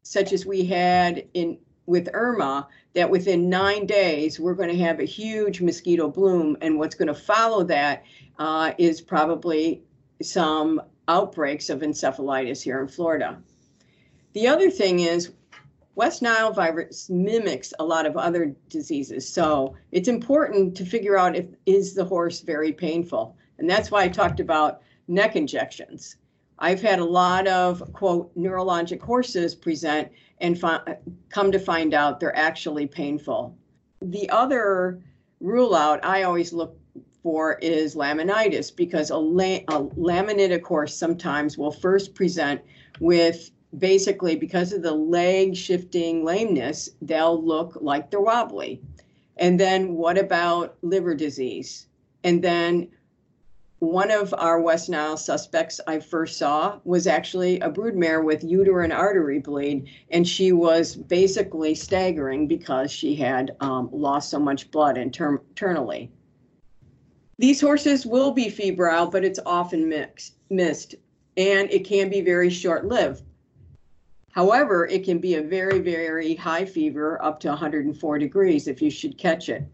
such 0.02 0.32
as 0.32 0.46
we 0.46 0.64
had 0.64 1.24
in 1.34 1.58
with 1.86 2.08
Irma, 2.12 2.68
that 2.94 3.08
within 3.08 3.48
nine 3.48 3.86
days 3.86 4.38
we're 4.38 4.54
going 4.54 4.68
to 4.68 4.84
have 4.84 5.00
a 5.00 5.04
huge 5.04 5.62
mosquito 5.62 6.08
bloom, 6.08 6.56
and 6.60 6.78
what's 6.78 6.94
going 6.94 7.08
to 7.08 7.14
follow 7.14 7.64
that 7.64 8.04
uh, 8.38 8.72
is 8.76 9.00
probably 9.00 9.82
some 10.20 10.82
outbreaks 11.08 11.70
of 11.70 11.80
encephalitis 11.80 12.62
here 12.62 12.80
in 12.80 12.88
Florida. 12.88 13.38
The 14.34 14.46
other 14.46 14.70
thing 14.70 15.00
is 15.00 15.32
West 15.94 16.22
Nile 16.22 16.52
virus 16.52 17.08
mimics 17.10 17.72
a 17.78 17.84
lot 17.84 18.06
of 18.06 18.16
other 18.16 18.54
diseases. 18.68 19.28
So 19.28 19.74
it's 19.90 20.08
important 20.08 20.76
to 20.76 20.84
figure 20.84 21.16
out 21.18 21.34
if 21.34 21.46
is 21.66 21.94
the 21.94 22.04
horse 22.04 22.40
very 22.40 22.72
painful. 22.72 23.36
And 23.58 23.68
that's 23.68 23.90
why 23.90 24.02
I 24.04 24.08
talked 24.08 24.40
about 24.40 24.82
neck 25.08 25.36
injections. 25.36 26.16
I've 26.58 26.82
had 26.82 26.98
a 26.98 27.04
lot 27.04 27.46
of 27.46 27.92
quote 27.92 28.36
neurologic 28.36 29.00
horses 29.00 29.54
present 29.54 30.08
and 30.40 30.58
fi- 30.58 30.96
come 31.30 31.50
to 31.52 31.58
find 31.58 31.94
out 31.94 32.20
they're 32.20 32.36
actually 32.36 32.86
painful. 32.86 33.56
The 34.02 34.28
other 34.30 35.02
rule 35.40 35.74
out 35.74 36.04
I 36.04 36.24
always 36.24 36.52
look 36.52 36.76
for 37.22 37.58
is 37.60 37.94
laminitis 37.94 38.74
because 38.74 39.10
a, 39.10 39.16
la- 39.16 39.64
a 39.68 39.82
laminitic 39.96 40.62
horse 40.62 40.96
sometimes 40.96 41.58
will 41.58 41.72
first 41.72 42.14
present 42.14 42.60
with 43.00 43.50
basically 43.76 44.34
because 44.36 44.72
of 44.72 44.82
the 44.82 44.94
leg 44.94 45.54
shifting 45.54 46.24
lameness, 46.24 46.88
they'll 47.02 47.42
look 47.44 47.78
like 47.80 48.10
they're 48.10 48.20
wobbly. 48.20 48.80
And 49.36 49.60
then 49.60 49.94
what 49.94 50.18
about 50.18 50.76
liver 50.82 51.14
disease? 51.14 51.86
And 52.24 52.42
then 52.42 52.88
one 53.80 54.10
of 54.10 54.34
our 54.36 54.60
West 54.60 54.88
Nile 54.88 55.16
suspects 55.16 55.80
I 55.86 56.00
first 56.00 56.36
saw 56.36 56.80
was 56.84 57.06
actually 57.06 57.60
a 57.60 57.70
broodmare 57.70 58.24
with 58.24 58.42
uterine 58.42 58.90
artery 58.90 59.38
bleed, 59.38 59.88
and 60.10 60.26
she 60.26 60.50
was 60.50 60.96
basically 60.96 61.76
staggering 61.76 62.48
because 62.48 62.90
she 62.90 63.14
had 63.14 63.56
um, 63.60 63.88
lost 63.92 64.30
so 64.30 64.40
much 64.40 64.70
blood 64.72 64.98
inter- 64.98 65.42
internally. 65.50 66.10
These 67.38 67.60
horses 67.60 68.04
will 68.04 68.32
be 68.32 68.50
febrile, 68.50 69.06
but 69.06 69.24
it's 69.24 69.38
often 69.46 69.88
mixed, 69.88 70.34
missed, 70.50 70.96
and 71.36 71.70
it 71.70 71.84
can 71.84 72.10
be 72.10 72.20
very 72.20 72.50
short 72.50 72.86
lived. 72.86 73.22
However, 74.32 74.86
it 74.86 75.04
can 75.04 75.18
be 75.18 75.36
a 75.36 75.42
very, 75.42 75.78
very 75.78 76.34
high 76.34 76.64
fever 76.64 77.22
up 77.22 77.38
to 77.40 77.48
104 77.48 78.18
degrees 78.18 78.66
if 78.66 78.82
you 78.82 78.90
should 78.90 79.16
catch 79.18 79.48
it. 79.48 79.64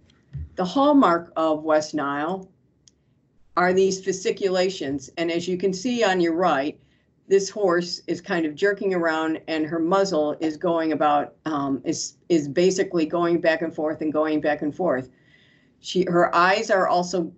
The 0.56 0.64
hallmark 0.64 1.32
of 1.37 1.64
West 1.64 1.94
Nile 1.94 2.50
are 3.56 3.73
these 3.73 4.04
fasciculations. 4.04 5.11
And 5.16 5.30
as 5.30 5.46
you 5.46 5.56
can 5.56 5.73
see 5.73 6.02
on 6.02 6.20
your 6.20 6.34
right, 6.34 6.78
this 7.26 7.49
horse 7.49 8.02
is 8.06 8.20
kind 8.20 8.44
of 8.44 8.54
jerking 8.54 8.92
around 8.92 9.40
and 9.49 9.64
her 9.64 9.78
muzzle 9.78 10.37
is 10.40 10.56
going 10.56 10.92
about, 10.92 11.34
um, 11.46 11.80
is, 11.84 12.16
is 12.28 12.49
basically 12.49 13.06
going 13.06 13.40
back 13.40 13.62
and 13.62 13.75
forth 13.75 14.02
and 14.02 14.12
going 14.12 14.40
back 14.40 14.62
and 14.62 14.75
forth. 14.75 15.08
She, 15.80 16.04
her 16.04 16.34
eyes 16.34 16.70
are 16.70 16.88
also 16.88 17.32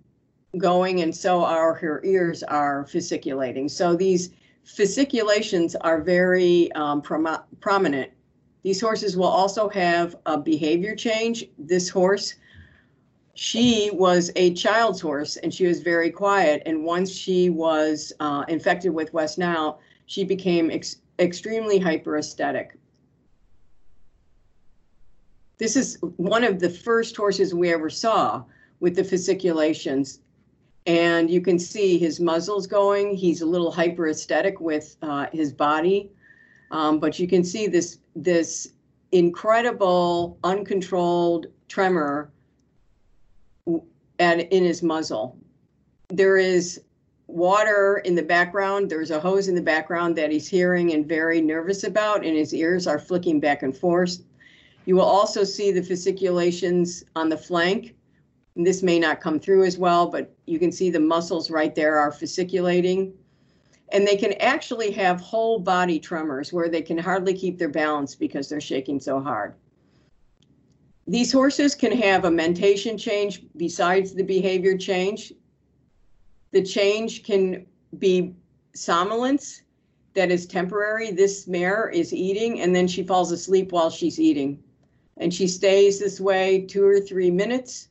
going 0.57 1.01
and 1.01 1.15
so 1.15 1.43
are 1.43 1.73
her 1.75 2.01
ears 2.03 2.43
are 2.43 2.85
fasciculating. 2.85 3.69
So 3.69 3.95
these 3.95 4.31
fasciculations 4.63 5.75
are 5.75 6.01
very 6.01 6.71
um, 6.73 7.01
prom- 7.01 7.43
prominent. 7.59 8.11
These 8.63 8.81
horses 8.81 9.15
will 9.15 9.25
also 9.25 9.69
have 9.69 10.15
a 10.25 10.37
behavior 10.37 10.95
change. 10.95 11.45
This 11.57 11.87
horse, 11.87 12.35
she 13.37 13.91
was 13.93 14.31
a 14.35 14.51
child's 14.55 14.99
horse 14.99 15.37
and 15.37 15.53
she 15.53 15.67
was 15.67 15.81
very 15.81 16.09
quiet. 16.09 16.63
And 16.65 16.83
once 16.83 17.11
she 17.11 17.51
was 17.51 18.11
uh, 18.19 18.43
infected 18.47 18.91
with 18.91 19.13
West 19.13 19.37
Nile, 19.37 19.79
she 20.07 20.23
became 20.23 20.71
ex- 20.71 21.01
extremely 21.19 21.79
hyperesthetic. 21.79 22.71
This 25.59 25.75
is 25.75 25.99
one 26.15 26.43
of 26.43 26.59
the 26.59 26.69
first 26.69 27.15
horses 27.15 27.53
we 27.53 27.71
ever 27.71 27.91
saw 27.91 28.43
with 28.79 28.95
the 28.95 29.03
fasciculations 29.03 30.21
and 30.87 31.29
you 31.29 31.39
can 31.39 31.59
see 31.59 31.99
his 31.99 32.19
muzzle's 32.19 32.65
going. 32.65 33.15
He's 33.15 33.41
a 33.41 33.45
little 33.45 33.71
hyperesthetic 33.71 34.59
with 34.59 34.95
uh, 35.03 35.27
his 35.31 35.53
body, 35.53 36.11
um, 36.71 36.99
but 36.99 37.19
you 37.19 37.27
can 37.27 37.43
see 37.43 37.67
this 37.67 37.99
this 38.15 38.69
incredible 39.11 40.39
uncontrolled 40.43 41.47
tremor 41.67 42.31
at 44.19 44.39
in 44.51 44.63
his 44.63 44.83
muzzle. 44.83 45.37
There 46.09 46.37
is 46.37 46.81
water 47.27 48.01
in 48.05 48.15
the 48.15 48.23
background. 48.23 48.89
There's 48.89 49.11
a 49.11 49.19
hose 49.19 49.47
in 49.47 49.55
the 49.55 49.61
background 49.61 50.15
that 50.17 50.31
he's 50.31 50.47
hearing 50.47 50.93
and 50.93 51.07
very 51.07 51.41
nervous 51.41 51.83
about, 51.83 52.25
and 52.25 52.35
his 52.35 52.53
ears 52.53 52.87
are 52.87 52.99
flicking 52.99 53.39
back 53.39 53.63
and 53.63 53.75
forth. 53.75 54.19
You 54.85 54.95
will 54.95 55.03
also 55.03 55.43
see 55.43 55.71
the 55.71 55.83
fasciculations 55.83 57.03
on 57.15 57.27
the 57.29 57.37
flank 57.37 57.97
this 58.65 58.81
may 58.81 58.97
not 58.97 59.21
come 59.21 59.39
through 59.39 59.65
as 59.65 59.77
well, 59.77 60.07
but 60.07 60.35
you 60.45 60.57
can 60.57 60.71
see 60.71 60.89
the 60.89 60.99
muscles 60.99 61.51
right 61.51 61.75
there 61.75 61.97
are 61.99 62.11
fasciculating. 62.11 63.13
And 63.89 64.05
they 64.05 64.17
can 64.17 64.33
actually 64.41 64.91
have 64.91 65.21
whole 65.21 65.59
body 65.59 65.99
tremors 65.99 66.51
where 66.51 66.67
they 66.67 66.81
can 66.81 66.97
hardly 66.97 67.33
keep 67.33 67.57
their 67.57 67.69
balance 67.69 68.15
because 68.15 68.49
they're 68.49 68.59
shaking 68.59 68.99
so 68.99 69.21
hard. 69.21 69.53
These 71.07 71.31
horses 71.31 71.73
can 71.73 71.93
have 71.93 72.25
a 72.25 72.31
mentation 72.31 72.97
change 72.97 73.43
besides 73.55 74.13
the 74.13 74.23
behavior 74.23 74.77
change. 74.77 75.31
The 76.51 76.63
change 76.63 77.23
can 77.23 77.65
be 77.97 78.35
somnolence 78.75 79.61
that 80.15 80.31
is 80.31 80.45
temporary. 80.45 81.11
This 81.11 81.47
mare 81.47 81.89
is 81.89 82.13
eating 82.13 82.59
and 82.59 82.75
then 82.75 82.87
she 82.87 83.03
falls 83.03 83.31
asleep 83.31 83.71
while 83.71 83.89
she's 83.89 84.19
eating. 84.19 84.61
And 85.15 85.33
she 85.33 85.47
stays 85.47 85.99
this 85.99 86.19
way 86.19 86.61
two 86.61 86.85
or 86.85 86.99
three 86.99 87.31
minutes 87.31 87.87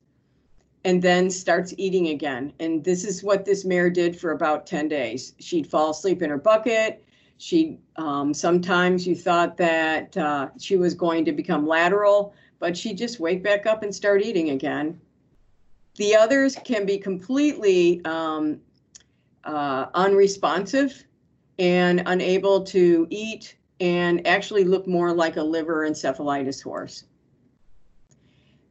and 0.85 1.01
then 1.01 1.31
starts 1.31 1.75
eating 1.79 2.09
again. 2.09 2.53
And 2.61 2.85
this 2.85 3.05
is 3.05 3.25
what 3.25 3.45
this 3.45 3.65
mare 3.65 3.91
did 3.91 4.19
for 4.19 4.33
about 4.33 4.67
10 4.67 4.89
days. 4.89 5.35
She'd 5.41 5.67
fall 5.67 5.91
asleep 5.91 6.23
in 6.23 6.31
her 6.31 6.39
bucket. 6.39 7.03
She 7.39 7.79
um, 7.97 8.33
sometimes 8.33 9.07
you 9.07 9.15
thought 9.15 9.57
that 9.57 10.17
uh, 10.17 10.49
she 10.59 10.77
was 10.77 10.95
going 10.95 11.25
to 11.25 11.33
become 11.33 11.67
lateral, 11.67 12.35
but 12.59 12.77
she'd 12.77 12.99
just 12.99 13.21
wake 13.21 13.43
back 13.43 13.67
up 13.67 13.83
and 13.83 13.95
start 13.95 14.23
eating 14.23 14.51
again. 14.51 15.01
The 15.97 16.15
others 16.15 16.57
can 16.65 16.85
be 16.85 16.99
completely 16.99 18.05
um, 18.05 18.61
uh, 19.45 19.87
unresponsive 19.95 21.05
and 21.59 22.03
unable 22.07 22.65
to 22.65 23.07
eat 23.11 23.57
and 23.81 24.27
actually 24.27 24.65
look 24.65 24.87
more 24.87 25.13
like 25.13 25.37
a 25.37 25.43
liver 25.43 25.89
encephalitis 25.89 26.63
horse. 26.63 27.05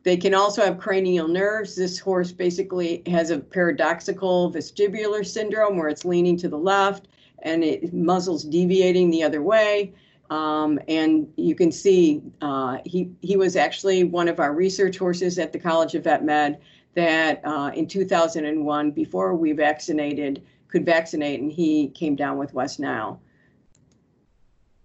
They 0.03 0.17
can 0.17 0.35
also 0.35 0.63
have 0.63 0.77
cranial 0.77 1.27
nerves. 1.27 1.75
This 1.75 1.97
horse 1.97 2.31
basically 2.31 3.01
has 3.07 3.31
a 3.31 3.39
paradoxical 3.39 4.51
vestibular 4.51 5.25
syndrome 5.25 5.77
where 5.77 5.89
it's 5.89 6.05
leaning 6.05 6.37
to 6.37 6.47
the 6.47 6.57
left 6.57 7.07
and 7.39 7.63
it 7.63 7.91
muzzle's 7.91 8.43
deviating 8.43 9.09
the 9.09 9.23
other 9.23 9.41
way. 9.41 9.93
Um, 10.29 10.79
and 10.87 11.31
you 11.37 11.53
can 11.55 11.71
see 11.71 12.21
uh, 12.41 12.77
he, 12.85 13.11
he 13.21 13.37
was 13.37 13.55
actually 13.55 14.03
one 14.03 14.27
of 14.27 14.39
our 14.39 14.53
research 14.53 14.97
horses 14.97 15.37
at 15.37 15.53
the 15.53 15.59
College 15.59 15.93
of 15.95 16.03
Vet 16.05 16.23
Med 16.23 16.59
that 16.95 17.41
uh, 17.43 17.71
in 17.75 17.87
2001, 17.87 18.91
before 18.91 19.35
we 19.35 19.51
vaccinated, 19.51 20.43
could 20.67 20.85
vaccinate, 20.85 21.41
and 21.41 21.51
he 21.51 21.89
came 21.89 22.15
down 22.15 22.37
with 22.37 22.53
West 22.53 22.79
Nile. 22.79 23.21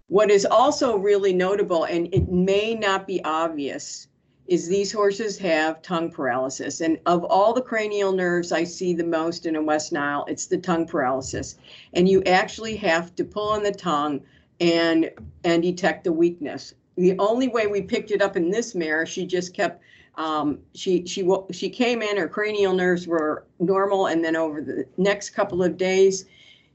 What 0.07 0.29
is 0.29 0.45
also 0.45 0.97
really 0.97 1.33
notable, 1.33 1.85
and 1.85 2.13
it 2.13 2.29
may 2.29 2.75
not 2.75 3.07
be 3.07 3.23
obvious 3.23 4.07
is 4.47 4.67
these 4.67 4.91
horses 4.91 5.37
have 5.37 5.81
tongue 5.81 6.11
paralysis. 6.11 6.81
And 6.81 6.99
of 7.05 7.23
all 7.23 7.53
the 7.53 7.61
cranial 7.61 8.11
nerves 8.11 8.51
I 8.51 8.65
see 8.65 8.93
the 8.93 9.05
most 9.05 9.45
in 9.45 9.55
a 9.55 9.63
West 9.63 9.93
Nile, 9.93 10.25
it's 10.27 10.47
the 10.47 10.57
tongue 10.57 10.85
paralysis. 10.85 11.55
And 11.93 12.09
you 12.09 12.21
actually 12.23 12.75
have 12.75 13.15
to 13.15 13.23
pull 13.23 13.49
on 13.49 13.63
the 13.63 13.71
tongue 13.71 14.21
and 14.61 15.09
and 15.43 15.63
detect 15.63 16.05
the 16.05 16.13
weakness. 16.13 16.73
the 16.95 17.17
only 17.17 17.47
way 17.47 17.67
we 17.67 17.81
picked 17.81 18.11
it 18.11 18.21
up 18.21 18.37
in 18.37 18.51
this 18.51 18.75
mare, 18.75 19.05
she 19.05 19.25
just 19.25 19.53
kept 19.53 19.81
um, 20.15 20.59
she 20.75 21.05
she 21.05 21.27
she 21.51 21.69
came 21.69 22.01
in. 22.01 22.15
Her 22.17 22.27
cranial 22.27 22.73
nerves 22.73 23.07
were 23.07 23.45
normal, 23.59 24.07
and 24.07 24.23
then 24.23 24.35
over 24.35 24.61
the 24.61 24.85
next 24.97 25.31
couple 25.31 25.63
of 25.63 25.77
days, 25.77 26.25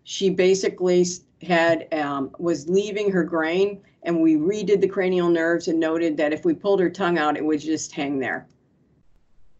she 0.04 0.30
basically 0.30 1.06
had 1.42 1.86
um, 1.94 2.30
was 2.38 2.68
leaving 2.68 3.10
her 3.12 3.22
grain, 3.22 3.80
and 4.02 4.20
we 4.20 4.36
redid 4.36 4.80
the 4.80 4.88
cranial 4.88 5.28
nerves 5.28 5.68
and 5.68 5.78
noted 5.78 6.16
that 6.16 6.32
if 6.32 6.44
we 6.44 6.54
pulled 6.54 6.80
her 6.80 6.90
tongue 6.90 7.18
out, 7.18 7.36
it 7.36 7.44
would 7.44 7.60
just 7.60 7.92
hang 7.92 8.18
there. 8.18 8.48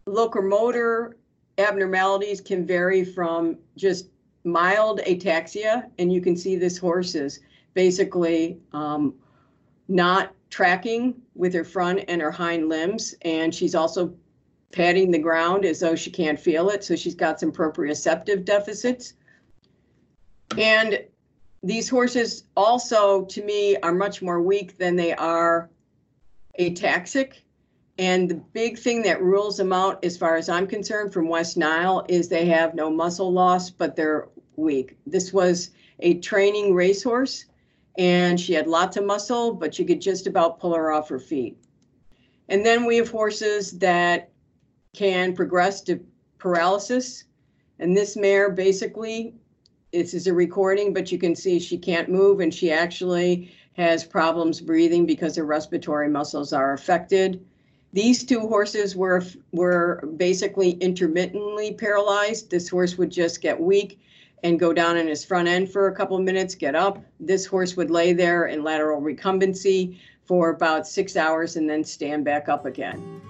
Locomotor 0.05 1.15
abnormalities 1.59 2.41
can 2.41 2.65
vary 2.65 3.05
from 3.05 3.57
just 3.77 4.09
mild 4.43 4.99
ataxia, 5.01 5.89
and 5.99 6.11
you 6.11 6.19
can 6.19 6.35
see 6.35 6.55
this 6.55 6.77
horse 6.77 7.15
is 7.15 7.39
basically 7.77 8.57
um, 8.73 9.13
not 9.87 10.33
tracking 10.49 11.13
with 11.35 11.53
her 11.53 11.63
front 11.63 11.99
and 12.07 12.19
her 12.19 12.31
hind 12.31 12.69
limbs, 12.69 13.13
and 13.21 13.53
she's 13.53 13.75
also 13.75 14.15
patting 14.71 15.11
the 15.11 15.19
ground 15.19 15.63
as 15.63 15.79
though 15.79 15.95
she 15.95 16.09
can't 16.09 16.39
feel 16.39 16.71
it. 16.71 16.83
So 16.83 16.95
she's 16.95 17.13
got 17.13 17.39
some 17.39 17.51
proprioceptive 17.51 18.45
deficits. 18.45 19.13
And 20.57 21.05
these 21.61 21.87
horses 21.87 22.45
also, 22.55 23.25
to 23.25 23.43
me, 23.43 23.77
are 23.83 23.93
much 23.93 24.23
more 24.23 24.41
weak 24.41 24.79
than 24.79 24.95
they 24.95 25.13
are 25.13 25.69
ataxic. 26.59 27.43
And 27.99 28.27
the 28.27 28.41
big 28.53 28.79
thing 28.79 29.03
that 29.03 29.21
rules 29.21 29.55
them 29.57 29.71
out, 29.71 30.03
as 30.03 30.17
far 30.17 30.35
as 30.35 30.49
I'm 30.49 30.65
concerned, 30.65 31.13
from 31.13 31.29
West 31.29 31.57
Nile 31.57 32.03
is 32.09 32.27
they 32.27 32.47
have 32.47 32.73
no 32.73 32.89
muscle 32.89 33.31
loss, 33.31 33.69
but 33.69 33.95
they're 33.95 34.29
weak. 34.55 34.97
This 35.05 35.31
was 35.31 35.69
a 35.99 36.15
training 36.15 36.73
racehorse 36.73 37.45
and 37.97 38.39
she 38.39 38.53
had 38.53 38.67
lots 38.67 38.97
of 38.97 39.05
muscle, 39.05 39.53
but 39.53 39.79
you 39.79 39.85
could 39.85 40.01
just 40.01 40.27
about 40.27 40.59
pull 40.59 40.73
her 40.75 40.91
off 40.91 41.09
her 41.09 41.19
feet. 41.19 41.57
And 42.49 42.65
then 42.65 42.85
we 42.85 42.97
have 42.97 43.09
horses 43.09 43.71
that 43.79 44.29
can 44.93 45.33
progress 45.33 45.81
to 45.81 45.99
paralysis. 46.37 47.25
And 47.79 47.95
this 47.95 48.15
mare 48.15 48.51
basically, 48.51 49.35
this 49.91 50.13
is 50.13 50.27
a 50.27 50.33
recording, 50.33 50.93
but 50.93 51.11
you 51.11 51.17
can 51.17 51.35
see 51.35 51.59
she 51.59 51.77
can't 51.77 52.09
move 52.09 52.39
and 52.39 52.53
she 52.53 52.71
actually 52.71 53.51
has 53.73 54.03
problems 54.03 54.61
breathing 54.61 55.05
because 55.05 55.35
her 55.35 55.45
respiratory 55.45 56.09
muscles 56.09 56.53
are 56.53 56.73
affected. 56.73 57.45
These 57.93 58.25
two 58.25 58.41
horses 58.41 58.95
were 58.95 59.23
were 59.51 60.03
basically 60.17 60.71
intermittently 60.71 61.73
paralyzed. 61.73 62.49
This 62.49 62.69
horse 62.69 62.97
would 62.97 63.11
just 63.11 63.41
get 63.41 63.59
weak 63.59 63.99
and 64.43 64.59
go 64.59 64.73
down 64.73 64.97
in 64.97 65.07
his 65.07 65.25
front 65.25 65.47
end 65.47 65.71
for 65.71 65.87
a 65.87 65.95
couple 65.95 66.17
of 66.17 66.23
minutes, 66.23 66.55
get 66.55 66.75
up. 66.75 67.03
This 67.19 67.45
horse 67.45 67.75
would 67.75 67.89
lay 67.89 68.13
there 68.13 68.47
in 68.47 68.63
lateral 68.63 69.01
recumbency 69.01 69.99
for 70.25 70.49
about 70.49 70.87
six 70.87 71.15
hours 71.15 71.55
and 71.55 71.69
then 71.69 71.83
stand 71.83 72.25
back 72.25 72.49
up 72.49 72.65
again. 72.65 73.21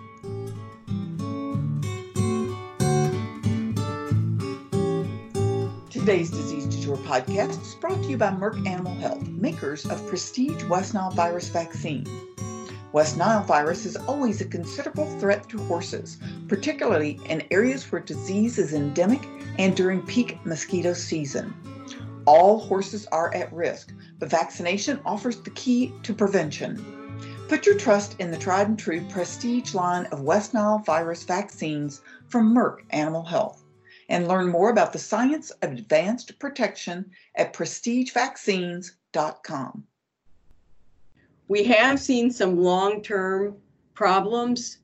Today's 5.90 6.32
Disease 6.32 6.66
Du 6.68 6.82
Jour 6.82 6.98
podcast 6.98 7.62
is 7.62 7.76
brought 7.76 8.02
to 8.04 8.10
you 8.10 8.18
by 8.18 8.30
Merck 8.30 8.66
Animal 8.66 8.96
Health, 8.96 9.28
makers 9.28 9.86
of 9.86 10.08
Prestige 10.08 10.64
West 10.66 10.94
Nile 10.94 11.12
virus 11.12 11.50
vaccine. 11.50 12.06
West 12.98 13.14
Nile 13.16 13.44
virus 13.44 13.86
is 13.86 13.96
always 13.96 14.42
a 14.42 14.46
considerable 14.46 15.06
threat 15.20 15.48
to 15.50 15.60
horses, 15.66 16.18
particularly 16.48 17.20
in 17.30 17.44
areas 17.52 17.92
where 17.92 18.02
disease 18.02 18.58
is 18.58 18.74
endemic 18.74 19.24
and 19.60 19.76
during 19.76 20.02
peak 20.02 20.44
mosquito 20.44 20.94
season. 20.94 21.54
All 22.26 22.58
horses 22.58 23.06
are 23.12 23.32
at 23.36 23.54
risk, 23.54 23.94
but 24.18 24.32
vaccination 24.32 25.00
offers 25.06 25.40
the 25.40 25.52
key 25.52 25.94
to 26.02 26.12
prevention. 26.12 26.84
Put 27.48 27.68
your 27.68 27.78
trust 27.78 28.16
in 28.18 28.32
the 28.32 28.38
tried 28.38 28.68
and 28.68 28.80
true 28.80 29.06
prestige 29.12 29.76
line 29.76 30.08
of 30.08 30.22
West 30.22 30.56
Nile 30.56 30.80
virus 30.80 31.24
vaccines 31.24 32.02
from 32.30 32.52
Merck 32.52 32.78
Animal 32.90 33.26
Health 33.26 33.64
and 34.10 34.28
learn 34.28 34.48
more 34.48 34.72
about 34.72 34.92
the 34.92 34.98
science 34.98 35.52
of 35.52 35.72
advanced 35.72 36.40
protection 36.40 37.12
at 37.36 37.54
prestigevaccines.com. 37.54 39.84
We 41.48 41.64
have 41.66 42.00
seen 42.00 42.30
some 42.32 42.62
long 42.62 43.02
term 43.02 43.56
problems. 43.94 44.80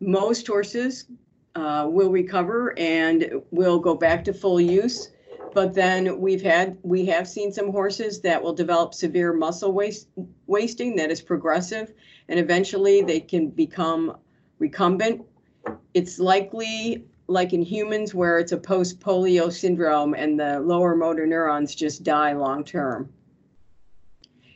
Most 0.00 0.46
horses 0.46 1.06
uh, 1.54 1.86
will 1.88 2.10
recover 2.10 2.76
and 2.78 3.42
will 3.50 3.78
go 3.78 3.94
back 3.94 4.24
to 4.24 4.32
full 4.32 4.60
use. 4.60 5.10
But 5.54 5.72
then 5.72 6.20
we've 6.20 6.42
had 6.42 6.76
we 6.82 7.06
have 7.06 7.28
seen 7.28 7.52
some 7.52 7.70
horses 7.70 8.20
that 8.22 8.42
will 8.42 8.52
develop 8.52 8.92
severe 8.92 9.32
muscle 9.32 9.72
waste, 9.72 10.08
wasting 10.48 10.96
that 10.96 11.12
is 11.12 11.22
progressive, 11.22 11.94
and 12.28 12.40
eventually 12.40 13.02
they 13.02 13.20
can 13.20 13.50
become 13.50 14.16
recumbent. 14.58 15.24
It's 15.94 16.18
likely 16.18 17.04
like 17.28 17.52
in 17.52 17.62
humans 17.62 18.14
where 18.14 18.40
it's 18.40 18.50
a 18.52 18.56
post 18.56 18.98
polio 18.98 19.50
syndrome 19.50 20.14
and 20.14 20.38
the 20.38 20.58
lower 20.58 20.96
motor 20.96 21.24
neurons 21.26 21.74
just 21.74 22.02
die 22.02 22.32
long 22.32 22.64
term. 22.64 23.08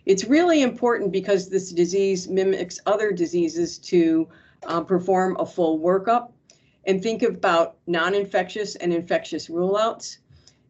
It's 0.09 0.25
really 0.25 0.63
important 0.63 1.13
because 1.13 1.51
this 1.51 1.71
disease 1.71 2.29
mimics 2.29 2.81
other 2.87 3.13
diseases 3.13 3.77
to 3.81 4.27
uh, 4.67 4.81
perform 4.81 5.37
a 5.39 5.45
full 5.45 5.79
workup 5.81 6.33
and 6.87 7.03
think 7.03 7.23
about 7.23 7.77
non-infectious 7.87 8.77
and 8.77 8.91
infectious 8.91 9.51
rule-outs. 9.51 10.21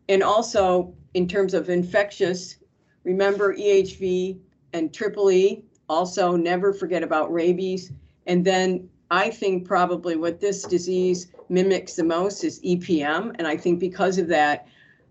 And 0.08 0.24
also 0.24 0.92
in 1.14 1.28
terms 1.28 1.54
of 1.54 1.70
infectious, 1.70 2.56
remember 3.04 3.54
EHV 3.54 4.40
and 4.72 4.92
triple 4.92 5.30
E. 5.30 5.62
Also 5.88 6.34
never 6.34 6.72
forget 6.72 7.04
about 7.04 7.32
rabies. 7.32 7.92
And 8.26 8.44
then 8.44 8.90
I 9.12 9.30
think 9.30 9.64
probably 9.64 10.16
what 10.16 10.40
this 10.40 10.64
disease 10.64 11.28
mimics 11.48 11.94
the 11.94 12.02
most 12.02 12.42
is 12.42 12.60
EPM. 12.62 13.36
And 13.38 13.46
I 13.46 13.56
think 13.56 13.78
because 13.78 14.18
of 14.18 14.26
that, 14.28 14.66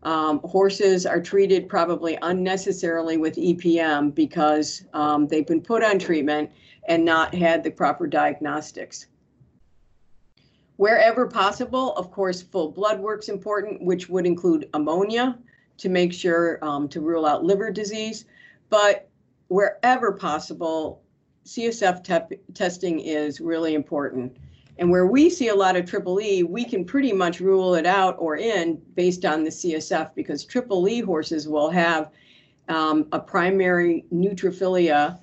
um, 0.07 0.39
horses 0.45 1.05
are 1.05 1.21
treated 1.21 1.67
probably 1.67 2.17
unnecessarily 2.21 3.17
with 3.17 3.35
EPM 3.35 4.15
because 4.15 4.85
um, 4.93 5.27
they've 5.27 5.45
been 5.45 5.59
put 5.59 5.83
on 5.83 5.99
treatment 5.99 6.49
and 6.87 7.03
not 7.03 7.35
had 7.35 7.61
the 7.61 7.69
proper 7.69 8.07
diagnostics. 8.07 9.07
Wherever 10.77 11.27
possible, 11.27 11.91
of 11.95 12.09
course, 12.09 12.41
full 12.41 12.71
blood 12.71 13.01
work's 13.01 13.27
important, 13.27 13.81
which 13.81 14.07
would 14.07 14.25
include 14.25 14.69
ammonia 14.73 15.37
to 15.79 15.89
make 15.89 16.13
sure 16.13 16.63
um, 16.63 16.87
to 16.87 17.01
rule 17.01 17.25
out 17.25 17.43
liver 17.43 17.69
disease. 17.69 18.23
But 18.69 19.09
wherever 19.49 20.13
possible, 20.13 21.01
CSF 21.43 22.29
te 22.29 22.37
testing 22.53 23.01
is 23.01 23.41
really 23.41 23.73
important. 23.73 24.37
And 24.79 24.89
where 24.89 25.07
we 25.07 25.29
see 25.29 25.47
a 25.47 25.55
lot 25.55 25.75
of 25.75 25.89
triple 25.89 26.21
E, 26.21 26.43
we 26.43 26.63
can 26.63 26.85
pretty 26.85 27.13
much 27.13 27.39
rule 27.39 27.75
it 27.75 27.85
out 27.85 28.15
or 28.19 28.37
in 28.37 28.81
based 28.95 29.25
on 29.25 29.43
the 29.43 29.49
CSF 29.49 30.13
because 30.15 30.45
triple 30.45 30.87
E 30.87 31.01
horses 31.01 31.47
will 31.47 31.69
have 31.69 32.11
um, 32.69 33.07
a 33.11 33.19
primary 33.19 34.05
neutrophilia 34.13 35.19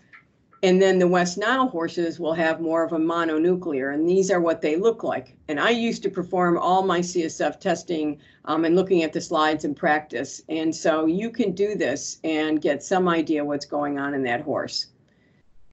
and 0.64 0.80
then 0.80 0.98
the 0.98 1.06
West 1.06 1.36
Nile 1.36 1.68
horses 1.68 2.18
will 2.18 2.32
have 2.32 2.58
more 2.58 2.82
of 2.84 2.94
a 2.94 2.98
mononuclear, 2.98 3.92
and 3.92 4.08
these 4.08 4.30
are 4.30 4.40
what 4.40 4.62
they 4.62 4.76
look 4.76 5.04
like. 5.04 5.36
And 5.48 5.60
I 5.60 5.68
used 5.68 6.02
to 6.04 6.08
perform 6.08 6.56
all 6.56 6.82
my 6.82 7.00
CSF 7.00 7.60
testing 7.60 8.18
um, 8.46 8.64
and 8.64 8.74
looking 8.74 9.02
at 9.02 9.12
the 9.12 9.20
slides 9.20 9.66
in 9.66 9.74
practice. 9.74 10.40
And 10.48 10.74
so 10.74 11.04
you 11.04 11.28
can 11.28 11.52
do 11.52 11.74
this 11.74 12.18
and 12.24 12.62
get 12.62 12.82
some 12.82 13.08
idea 13.08 13.44
what's 13.44 13.66
going 13.66 13.98
on 13.98 14.14
in 14.14 14.22
that 14.22 14.40
horse. 14.40 14.86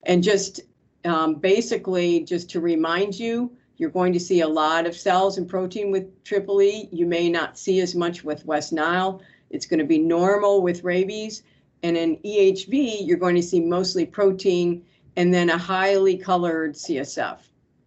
And 0.03 0.21
just 0.21 0.59
um, 1.05 1.35
basically, 1.35 2.25
just 2.25 2.49
to 2.49 2.59
remind 2.59 3.17
you, 3.17 3.55
you're 3.81 3.89
going 3.89 4.13
to 4.13 4.19
see 4.19 4.41
a 4.41 4.47
lot 4.47 4.85
of 4.85 4.95
cells 4.95 5.39
and 5.39 5.49
protein 5.49 5.89
with 5.89 6.23
triple 6.23 6.61
E. 6.61 6.87
You 6.91 7.07
may 7.07 7.31
not 7.31 7.57
see 7.57 7.79
as 7.79 7.95
much 7.95 8.23
with 8.23 8.45
West 8.45 8.71
Nile. 8.71 9.23
It's 9.49 9.65
going 9.65 9.79
to 9.79 9.85
be 9.85 9.97
normal 9.97 10.61
with 10.61 10.83
rabies. 10.83 11.41
And 11.81 11.97
in 11.97 12.17
EHV, 12.17 13.07
you're 13.07 13.17
going 13.17 13.33
to 13.37 13.41
see 13.41 13.59
mostly 13.59 14.05
protein 14.05 14.85
and 15.15 15.33
then 15.33 15.49
a 15.49 15.57
highly 15.57 16.15
colored 16.15 16.75
CSF. 16.75 17.39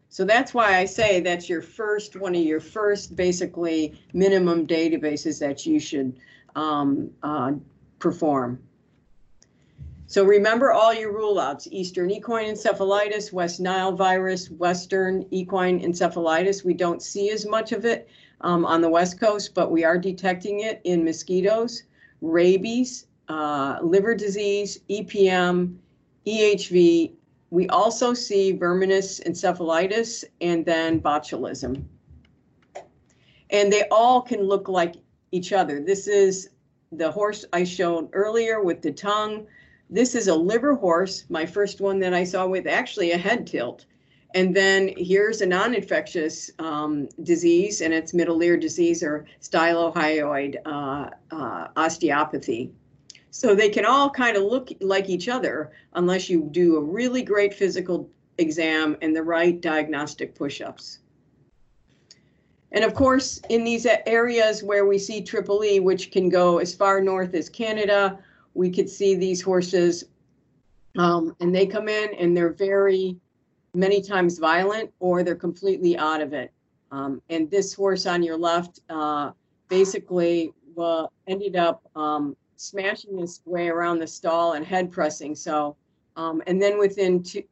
So 0.09 0.25
that's 0.25 0.53
why 0.53 0.79
I 0.79 0.85
say 0.85 1.21
that's 1.21 1.49
your 1.49 1.63
first, 1.63 2.17
one 2.17 2.35
of 2.35 2.43
your 2.43 2.59
first 2.59 3.15
basically 3.15 3.97
minimum 4.13 4.67
databases 4.67 5.39
that 5.39 5.65
you 5.65 5.79
should 5.79 6.19
um, 6.57 7.13
uh, 7.23 7.53
perform. 8.01 8.59
So 10.07 10.25
remember 10.25 10.71
all 10.71 10.93
your 10.93 11.13
rule 11.13 11.41
outs, 11.41 11.67
Eastern 11.71 12.11
equine 12.11 12.47
encephalitis, 12.47 13.33
West 13.33 13.59
Nile 13.59 13.93
virus, 13.93 14.51
Western 14.51 15.27
equine 15.31 15.81
encephalitis. 15.81 16.65
We 16.65 16.75
don't 16.75 17.03
see 17.03 17.31
as 17.31 17.47
much 17.47 17.73
of 17.73 17.87
it 17.87 18.09
um, 18.43 18.67
on 18.67 18.83
the 18.83 18.89
West 18.89 19.19
Coast, 19.19 19.55
but 19.55 19.71
we 19.71 19.83
are 19.83 19.97
detecting 19.97 20.61
it 20.61 20.83
in 20.85 21.05
mosquitoes, 21.05 21.85
rabies, 22.21 23.07
uh, 23.29 23.79
liver 23.83 24.15
disease, 24.15 24.81
EPM, 24.91 25.77
EHV. 26.27 27.13
We 27.51 27.69
also 27.69 28.13
see 28.13 28.53
verminous 28.53 29.21
encephalitis 29.21 30.25
and 30.43 30.67
then 30.67 31.01
botulism. 31.01 31.85
And 33.51 33.73
they 33.73 33.85
all 33.91 34.21
can 34.21 34.43
look 34.43 34.69
like 34.69 34.97
each 35.33 35.53
other. 35.53 35.81
This 35.81 36.09
is 36.09 36.51
the 36.93 37.11
horse 37.11 37.45
I 37.53 37.65
showed 37.65 38.11
earlier 38.13 38.63
with 38.63 38.83
the 38.83 38.93
tongue. 38.93 39.47
This 39.91 40.15
is 40.15 40.29
a 40.29 40.35
liver 40.35 40.75
horse, 40.75 41.25
my 41.29 41.47
first 41.47 41.81
one 41.81 41.99
that 42.01 42.15
I 42.15 42.25
saw 42.25 42.47
with 42.47 42.67
actually 42.67 43.13
a 43.13 43.19
head 43.19 43.47
tilt. 43.47 43.85
And 44.35 44.55
then 44.55 44.93
here's 44.97 45.43
a 45.43 45.47
non-infectious 45.47 46.51
um, 46.59 47.09
disease, 47.23 47.81
and 47.83 47.95
it's 47.95 48.13
middle 48.13 48.43
ear 48.43 48.57
disease 48.57 49.03
or 49.03 49.27
stylohyoid 49.41 50.57
uh, 50.67 51.11
uh, 51.31 51.69
osteopathy. 51.77 52.73
So 53.31 53.55
they 53.55 53.69
can 53.69 53.85
all 53.85 54.11
kind 54.11 54.37
of 54.37 54.43
look 54.43 54.71
like 54.81 55.09
each 55.09 55.29
other 55.29 55.73
unless 55.93 56.29
you 56.29 56.49
do 56.51 56.77
a 56.77 56.83
really 56.83 57.23
great 57.23 57.55
physical 57.55 58.11
exam 58.39 58.97
and 59.03 59.15
the 59.15 59.23
right 59.23 59.61
diagnostic 59.61 60.35
push-ups. 60.35 60.99
And 62.73 62.85
of 62.85 62.95
course, 62.95 63.41
in 63.51 63.63
these 63.63 63.87
areas 64.07 64.65
where 64.65 64.87
we 64.87 64.99
see 64.99 65.23
triple 65.23 65.65
E, 65.65 65.79
which 65.79 66.11
can 66.11 66.29
go 66.29 66.59
as 66.59 66.75
far 66.75 67.01
north 67.01 67.35
as 67.35 67.49
Canada, 67.49 68.19
we 68.55 68.71
could 68.71 68.89
see 68.89 69.15
these 69.15 69.43
horses 69.43 70.05
um, 70.97 71.35
and 71.41 71.55
they 71.55 71.67
come 71.67 71.89
in 71.89 72.15
and 72.15 72.37
they're 72.37 72.53
very 72.53 73.17
many 73.75 74.01
times 74.01 74.39
violent 74.39 74.93
or 75.01 75.23
they're 75.23 75.35
completely 75.35 75.99
out 75.99 76.21
of 76.21 76.33
it. 76.33 76.53
Um, 76.93 77.21
and 77.29 77.51
this 77.51 77.75
horse 77.75 78.07
on 78.07 78.23
your 78.23 78.39
left 78.39 78.81
uh, 78.89 79.33
basically 79.69 80.53
ended 81.27 81.57
up 81.57 81.83
um, 81.97 82.37
smashing 82.57 83.19
his 83.19 83.41
way 83.45 83.69
around 83.69 83.99
the 83.99 84.07
stall 84.07 84.53
and 84.53 84.65
head 84.65 84.93
pressing. 84.93 85.35
So, 85.35 85.77
um, 86.17 86.43
and 86.47 86.63
then 86.63 86.79
within 86.79 87.23
two, 87.23 87.43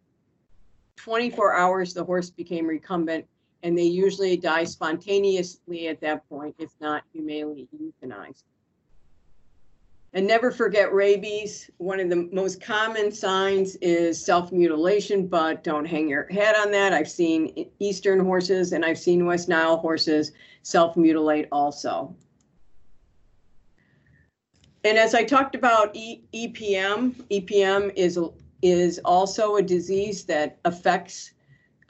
24 0.96 1.54
hours, 1.54 1.94
the 1.94 2.04
horse 2.04 2.30
became 2.30 2.66
recumbent 2.66 3.26
and 3.64 3.76
they 3.76 3.84
usually 3.84 4.36
die 4.36 4.64
spontaneously 4.64 5.88
at 5.88 6.00
that 6.00 6.28
point, 6.28 6.54
if 6.58 6.70
not 6.80 7.02
humanely 7.12 7.68
euthanized. 7.76 8.42
And 10.14 10.26
never 10.26 10.50
forget 10.50 10.92
rabies. 10.92 11.70
One 11.78 11.98
of 11.98 12.10
the 12.10 12.28
most 12.32 12.60
common 12.60 13.10
signs 13.10 13.76
is 13.76 14.22
self 14.22 14.52
mutilation, 14.52 15.26
but 15.26 15.64
don't 15.64 15.86
hang 15.86 16.08
your 16.08 16.26
head 16.30 16.54
on 16.56 16.70
that. 16.72 16.92
I've 16.92 17.10
seen 17.10 17.70
Eastern 17.78 18.20
horses 18.20 18.72
and 18.72 18.84
I've 18.84 18.98
seen 18.98 19.24
West 19.24 19.48
Nile 19.48 19.78
horses 19.78 20.32
self 20.62 20.96
mutilate 20.96 21.48
also. 21.50 22.14
And 24.84 24.98
as 24.98 25.14
I 25.14 25.24
talked 25.24 25.54
about 25.54 25.96
e 25.96 26.22
EPM, 26.34 27.14
EPM 27.30 27.92
is, 27.96 28.18
is 28.60 29.00
also 29.04 29.56
a 29.56 29.62
disease 29.62 30.24
that 30.24 30.58
affects 30.64 31.32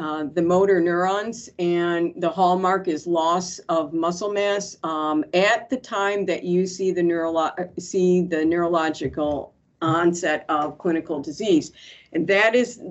uh, 0.03 0.25
the 0.35 0.43
motor 0.43 0.81
neurons, 0.81 1.49
and 1.61 2.12
the 2.17 2.29
hallmark 2.29 2.88
is 2.88 3.07
loss 3.07 3.61
of 3.69 3.93
muscle 3.93 4.33
mass 4.33 4.77
um, 4.83 5.25
at 5.33 5.71
the 5.71 5.77
time 5.77 6.27
that 6.27 6.43
you 6.43 6.67
see 6.67 6.91
the 6.91 7.01
neurolo- 7.01 7.81
see 7.81 8.23
the 8.23 8.45
neurological 8.45 9.55
onset 9.81 10.45
of 10.49 10.77
clinical 10.77 11.21
disease, 11.21 11.71
and 12.12 12.27
that 12.27 12.57
is, 12.57 12.83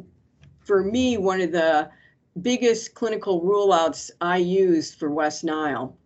for 0.62 0.86
me, 0.86 1.17
one 1.17 1.41
of 1.41 1.52
the 1.52 1.89
biggest 2.43 2.95
clinical 2.95 3.41
rule 3.41 3.74
outs 3.74 4.10
I 4.21 4.38
use 4.38 4.95
for 4.95 5.10
West 5.10 5.43
Nile. 5.43 5.97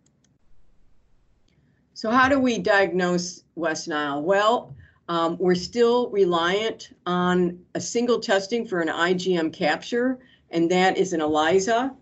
So, 1.94 2.10
how 2.10 2.28
do 2.28 2.40
we 2.40 2.58
diagnose 2.58 3.44
West 3.54 3.86
Nile? 3.86 4.20
Well, 4.20 4.74
um, 5.08 5.36
we're 5.38 5.54
still 5.54 6.10
reliant 6.10 6.90
on 7.06 7.60
a 7.76 7.80
single 7.80 8.18
testing 8.18 8.66
for 8.66 8.80
an 8.80 8.88
IgM 8.88 9.52
capture 9.52 10.18
and 10.56 10.70
that 10.70 10.96
is 10.96 11.12
an 11.12 11.20
ELISA. 11.20 11.94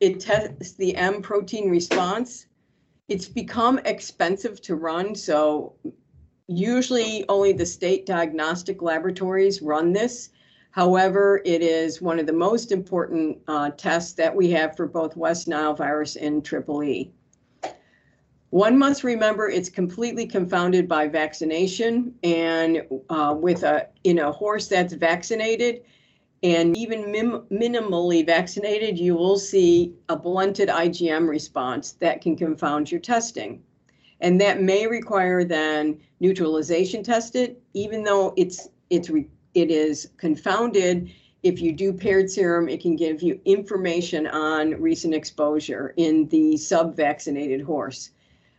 It 0.00 0.18
tests 0.18 0.72
the 0.72 0.96
M 0.96 1.22
protein 1.22 1.70
response. 1.70 2.46
It's 3.08 3.28
become 3.28 3.78
expensive 3.84 4.60
to 4.62 4.74
run, 4.74 5.14
so 5.14 5.76
usually 6.48 7.24
only 7.28 7.52
the 7.52 7.64
state 7.64 8.04
diagnostic 8.04 8.82
laboratories 8.82 9.62
run 9.62 9.92
this. 9.92 10.30
However, 10.72 11.42
it 11.44 11.62
is 11.62 12.02
one 12.02 12.18
of 12.18 12.26
the 12.26 12.32
most 12.32 12.72
important 12.72 13.38
uh, 13.46 13.70
tests 13.70 14.14
that 14.14 14.34
we 14.34 14.50
have 14.50 14.76
for 14.76 14.86
both 14.86 15.16
West 15.16 15.46
Nile 15.46 15.74
virus 15.74 16.16
and 16.16 16.44
Triple 16.44 16.82
E. 16.82 17.12
One 18.50 18.76
must 18.76 19.04
remember 19.04 19.48
it's 19.48 19.68
completely 19.68 20.26
confounded 20.26 20.88
by 20.88 21.06
vaccination, 21.06 22.14
and 22.24 22.82
uh, 23.08 23.36
with 23.38 23.62
a 23.62 23.86
in 24.02 24.18
a 24.18 24.32
horse 24.32 24.66
that's 24.66 24.92
vaccinated, 24.92 25.82
and 26.42 26.76
even 26.76 27.10
mim- 27.10 27.44
minimally 27.52 28.26
vaccinated, 28.26 28.98
you 28.98 29.14
will 29.14 29.38
see 29.38 29.94
a 30.08 30.16
blunted 30.16 30.68
IgM 30.68 31.28
response 31.28 31.92
that 31.92 32.20
can 32.20 32.36
confound 32.36 32.90
your 32.90 33.00
testing. 33.00 33.62
And 34.20 34.40
that 34.40 34.60
may 34.60 34.86
require 34.86 35.44
then 35.44 36.00
neutralization 36.20 37.02
tested, 37.02 37.56
even 37.74 38.02
though 38.02 38.34
it's 38.36 38.68
it's 38.90 39.10
re- 39.10 39.28
it 39.54 39.70
is 39.70 40.10
confounded. 40.16 41.10
If 41.42 41.60
you 41.60 41.72
do 41.72 41.92
paired 41.92 42.30
serum, 42.30 42.68
it 42.68 42.80
can 42.80 42.94
give 42.94 43.20
you 43.22 43.40
information 43.44 44.26
on 44.28 44.80
recent 44.80 45.14
exposure 45.14 45.92
in 45.96 46.28
the 46.28 46.56
sub-vaccinated 46.56 47.60
horse. 47.60 48.10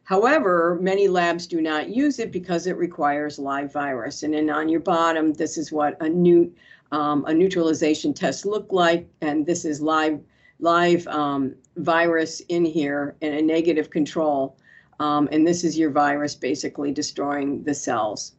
However, 0.03 0.77
many 0.81 1.07
labs 1.07 1.47
do 1.47 1.61
not 1.61 1.87
use 1.87 2.19
it 2.19 2.29
because 2.31 2.67
it 2.67 2.75
requires 2.75 3.39
live 3.39 3.71
virus. 3.71 4.23
And 4.23 4.33
then 4.33 4.49
on 4.49 4.67
your 4.67 4.81
bottom, 4.81 5.31
this 5.33 5.57
is 5.57 5.71
what 5.71 5.95
a 6.01 6.09
new 6.09 6.53
um, 6.93 7.25
a 7.25 7.34
neutralization 7.34 8.13
test 8.13 8.45
look 8.45 8.71
like. 8.71 9.10
And 9.21 9.45
this 9.45 9.65
is 9.65 9.82
live, 9.82 10.19
live 10.60 11.06
um, 11.08 11.56
virus 11.75 12.39
in 12.41 12.63
here 12.63 13.15
and 13.21 13.34
a 13.34 13.41
negative 13.41 13.89
control. 13.89 14.58
Um, 14.99 15.27
and 15.32 15.45
this 15.45 15.63
is 15.63 15.77
your 15.77 15.89
virus 15.89 16.36
basically 16.36 16.91
destroying 16.91 17.63
the 17.63 17.73
cells. 17.73 18.34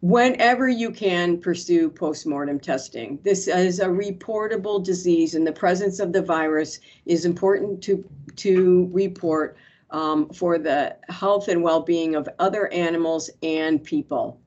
Whenever 0.00 0.68
you 0.68 0.90
can 0.90 1.40
pursue 1.40 1.88
postmortem 1.88 2.60
testing. 2.60 3.18
This 3.22 3.48
is 3.48 3.80
a 3.80 3.86
reportable 3.86 4.84
disease 4.84 5.34
and 5.34 5.46
the 5.46 5.52
presence 5.52 6.00
of 6.00 6.12
the 6.12 6.22
virus 6.22 6.80
is 7.06 7.24
important 7.24 7.82
to, 7.84 8.04
to 8.36 8.90
report 8.92 9.56
um, 9.90 10.28
for 10.30 10.58
the 10.58 10.96
health 11.08 11.48
and 11.48 11.62
well-being 11.62 12.16
of 12.16 12.28
other 12.40 12.70
animals 12.72 13.30
and 13.42 13.82
people. 13.82 14.40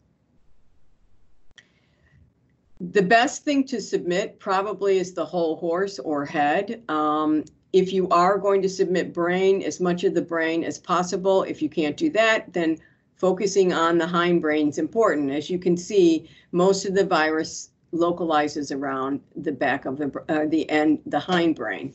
The 2.79 3.01
best 3.01 3.43
thing 3.43 3.65
to 3.65 3.81
submit 3.81 4.39
probably 4.39 4.99
is 4.99 5.13
the 5.13 5.25
whole 5.25 5.57
horse 5.57 5.99
or 5.99 6.25
head. 6.25 6.81
Um, 6.87 7.43
if 7.73 7.91
you 7.91 8.07
are 8.09 8.37
going 8.37 8.61
to 8.61 8.69
submit 8.69 9.13
brain, 9.13 9.61
as 9.61 9.79
much 9.79 10.03
of 10.05 10.13
the 10.13 10.21
brain 10.21 10.63
as 10.63 10.79
possible. 10.79 11.43
If 11.43 11.61
you 11.61 11.69
can't 11.69 11.97
do 11.97 12.09
that, 12.11 12.53
then 12.53 12.77
focusing 13.15 13.73
on 13.73 13.97
the 13.97 14.05
hindbrain 14.05 14.69
is 14.69 14.77
important. 14.77 15.31
As 15.31 15.49
you 15.49 15.59
can 15.59 15.75
see, 15.75 16.29
most 16.51 16.85
of 16.85 16.95
the 16.95 17.05
virus 17.05 17.71
localizes 17.91 18.71
around 18.71 19.19
the 19.35 19.51
back 19.51 19.85
of 19.85 19.97
the 19.97 20.23
uh, 20.29 20.45
the 20.47 20.69
end, 20.69 20.99
the 21.05 21.17
hindbrain. 21.19 21.93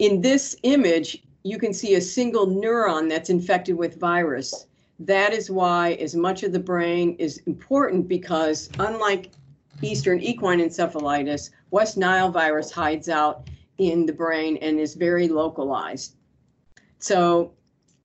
In 0.00 0.20
this 0.20 0.56
image, 0.64 1.22
you 1.44 1.58
can 1.58 1.72
see 1.72 1.94
a 1.94 2.00
single 2.00 2.46
neuron 2.46 3.08
that's 3.08 3.30
infected 3.30 3.76
with 3.76 4.00
virus. 4.00 4.66
That 5.00 5.32
is 5.32 5.50
why 5.50 5.94
as 5.94 6.14
much 6.14 6.42
of 6.42 6.52
the 6.52 6.58
brain 6.58 7.16
is 7.18 7.38
important 7.46 8.06
because 8.06 8.68
unlike 8.78 9.30
Eastern 9.80 10.20
equine 10.20 10.60
encephalitis, 10.60 11.50
West 11.70 11.96
Nile 11.96 12.30
virus 12.30 12.70
hides 12.70 13.08
out 13.08 13.48
in 13.78 14.04
the 14.04 14.12
brain 14.12 14.58
and 14.58 14.78
is 14.78 14.94
very 14.94 15.26
localized. 15.26 16.16
So 16.98 17.54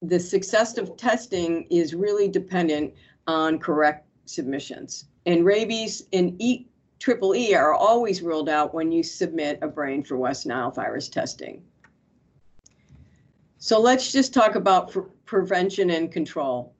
the 0.01 0.19
success 0.19 0.77
of 0.77 0.95
testing 0.95 1.67
is 1.69 1.93
really 1.93 2.29
dependent 2.29 2.93
on 3.27 3.59
correct 3.59 4.07
submissions. 4.23 5.05
And 5.25 5.43
rabies 5.43 6.03
and 6.13 6.41
E 6.41 6.65
triple 6.99 7.35
E 7.35 7.53
are 7.53 7.73
always 7.73 8.21
ruled 8.21 8.47
out 8.47 8.73
when 8.73 8.93
you 8.93 9.03
submit 9.03 9.59
a 9.61 9.67
brain 9.67 10.01
for 10.01 10.15
West 10.15 10.45
Nile 10.45 10.71
virus 10.71 11.09
testing. 11.09 11.61
So 13.57 13.81
let's 13.81 14.13
just 14.13 14.33
talk 14.33 14.55
about 14.55 14.95
prevention 15.25 15.89
and 15.89 16.09
control. 16.09 16.74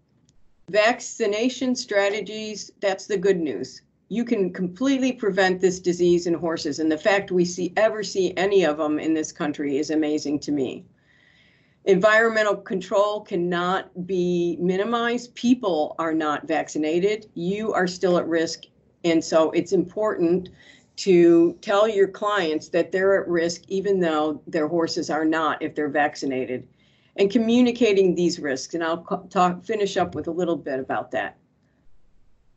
Vaccination 0.70 1.76
strategies, 1.76 2.72
that's 2.80 3.06
the 3.06 3.18
good 3.18 3.40
news. 3.40 3.84
You 4.10 4.26
can 4.26 4.52
completely 4.52 5.12
prevent 5.12 5.62
this 5.62 5.80
disease 5.80 6.26
in 6.26 6.34
horses. 6.34 6.80
And 6.80 6.92
the 6.92 6.98
fact 6.98 7.32
we 7.32 7.46
see 7.46 7.72
ever 7.78 8.04
see 8.04 8.34
any 8.36 8.64
of 8.64 8.78
them 8.78 8.98
in 9.00 9.14
this 9.14 9.32
country 9.32 9.78
is 9.78 9.92
amazing 9.92 10.40
to 10.40 10.52
me. 10.52 10.84
Environmental 11.86 12.56
control 12.56 13.22
cannot 13.22 14.08
be 14.08 14.58
minimized. 14.60 15.36
People 15.36 15.96
are 16.00 16.14
not 16.14 16.48
vaccinated. 16.48 17.28
You 17.36 17.74
are 17.74 17.86
still 17.86 18.18
at 18.18 18.28
risk. 18.28 18.64
And 19.04 19.24
so 19.24 19.52
it's 19.52 19.72
important 19.72 20.50
to 20.96 21.54
tell 21.62 21.88
your 21.88 22.08
clients 22.08 22.70
that 22.70 22.92
they're 22.92 23.22
at 23.22 23.28
risk 23.28 23.64
even 23.68 24.00
though 24.00 24.42
their 24.48 24.68
horses 24.68 25.12
are 25.12 25.26
not 25.26 25.62
if 25.62 25.76
they're 25.76 25.90
vaccinated 25.90 26.68
and 27.18 27.32
communicating 27.32 28.16
these 28.16 28.40
risks. 28.40 28.74
And 28.74 28.84
I'll 28.84 29.04
talk, 29.30 29.64
finish 29.64 29.98
up 29.98 30.16
with 30.16 30.28
a 30.28 30.32
little 30.32 30.58
bit 30.58 30.80
about 30.80 31.12
that. 31.12 31.38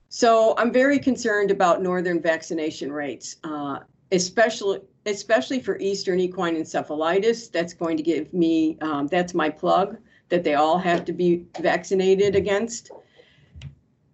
So 0.08 0.54
I'm 0.56 0.72
very 0.72 0.98
concerned 0.98 1.50
about 1.50 1.82
northern 1.82 2.20
vaccination 2.20 2.90
rates, 2.90 3.36
uh, 3.44 3.80
especially 4.10 4.80
especially 5.04 5.60
for 5.60 5.78
eastern 5.78 6.18
equine 6.20 6.56
encephalitis. 6.56 7.50
That's 7.50 7.74
going 7.74 7.96
to 7.98 8.02
give 8.02 8.32
me 8.32 8.78
um, 8.80 9.06
that's 9.06 9.34
my 9.34 9.50
plug 9.50 9.98
that 10.30 10.44
they 10.44 10.54
all 10.54 10.78
have 10.78 11.04
to 11.06 11.12
be 11.12 11.44
vaccinated 11.60 12.34
against. 12.36 12.90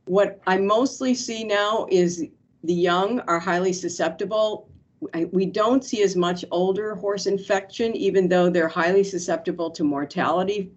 What 0.07 0.41
I 0.47 0.59
mostly 0.59 1.15
see 1.15 1.45
now 1.45 1.87
is 1.91 2.25
the 2.65 2.75
young 2.75 3.21
are 3.21 3.39
highly 3.39 3.73
susceptible. 3.73 4.69
We 5.33 5.47
don't 5.47 5.85
see 5.85 6.03
as 6.03 6.17
much 6.17 6.45
older 6.51 6.95
horse 6.95 7.27
infection, 7.27 7.95
even 7.97 8.29
though 8.29 8.51
they're 8.51 8.69
highly 8.69 9.05
susceptible 9.05 9.71
to 9.71 9.85
mortality. 9.85 10.71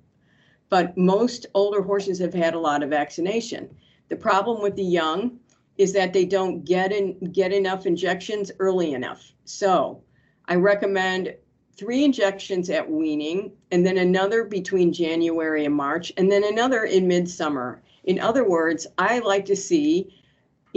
But 0.69 0.97
most 0.97 1.45
older 1.53 1.81
horses 1.81 2.19
have 2.19 2.33
had 2.33 2.53
a 2.53 2.59
lot 2.59 2.83
of 2.83 2.89
vaccination. 2.89 3.69
The 4.09 4.15
problem 4.15 4.61
with 4.61 4.75
the 4.75 4.83
young 4.83 5.39
is 5.77 5.93
that 5.93 6.13
they 6.13 6.25
don't 6.25 6.65
get 6.65 6.91
in, 6.91 7.17
get 7.31 7.53
enough 7.53 7.85
injections 7.85 8.51
early 8.59 8.93
enough. 8.93 9.33
So 9.45 10.01
I 10.45 10.55
recommend 10.55 11.35
three 11.77 12.03
injections 12.03 12.69
at 12.69 12.89
weaning 12.89 13.51
and 13.71 13.85
then 13.85 13.99
another 13.99 14.43
between 14.43 14.91
January 14.91 15.65
and 15.65 15.75
March 15.75 16.11
and 16.17 16.31
then 16.31 16.43
another 16.43 16.85
in 16.85 17.07
midsummer. 17.07 17.83
In 18.05 18.19
other 18.19 18.43
words, 18.43 18.87
I 18.97 19.19
like 19.19 19.45
to 19.45 19.55
see 19.55 20.16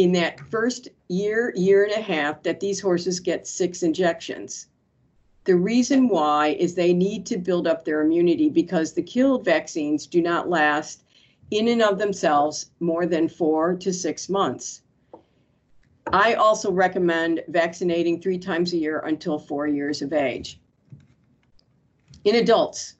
in 0.01 0.13
that 0.13 0.41
first 0.41 0.89
year, 1.09 1.53
year 1.55 1.85
and 1.85 1.93
a 1.93 2.01
half 2.01 2.43
that 2.43 2.59
these 2.59 2.81
horses 2.81 3.21
get 3.21 3.47
six 3.47 3.83
injections. 3.83 4.69
The 5.45 5.57
reason 5.57 6.09
why 6.09 6.57
is 6.59 6.75
they 6.75 6.95
need 6.95 7.27
to 7.27 7.37
build 7.37 7.67
up 7.67 7.85
their 7.85 8.01
immunity 8.01 8.49
because 8.49 8.95
the 8.95 9.03
killed 9.03 9.45
vaccines 9.45 10.07
do 10.07 10.23
not 10.23 10.49
last 10.49 11.05
in 11.51 11.69
and 11.69 11.83
of 11.83 11.99
themselves 11.99 12.71
more 12.81 13.05
than 13.05 13.29
four 13.29 13.75
to 13.77 13.93
six 13.93 14.31
months. 14.31 14.81
I 16.11 16.33
also 16.33 16.73
recommend 16.73 17.43
vaccinating 17.49 18.23
three 18.23 18.39
times 18.39 18.73
a 18.73 18.79
year 18.79 19.01
until 19.01 19.39
four 19.39 19.67
years 19.67 20.01
of 20.01 20.15
age. 20.15 20.61
In 22.25 22.37
adults, 22.37 22.95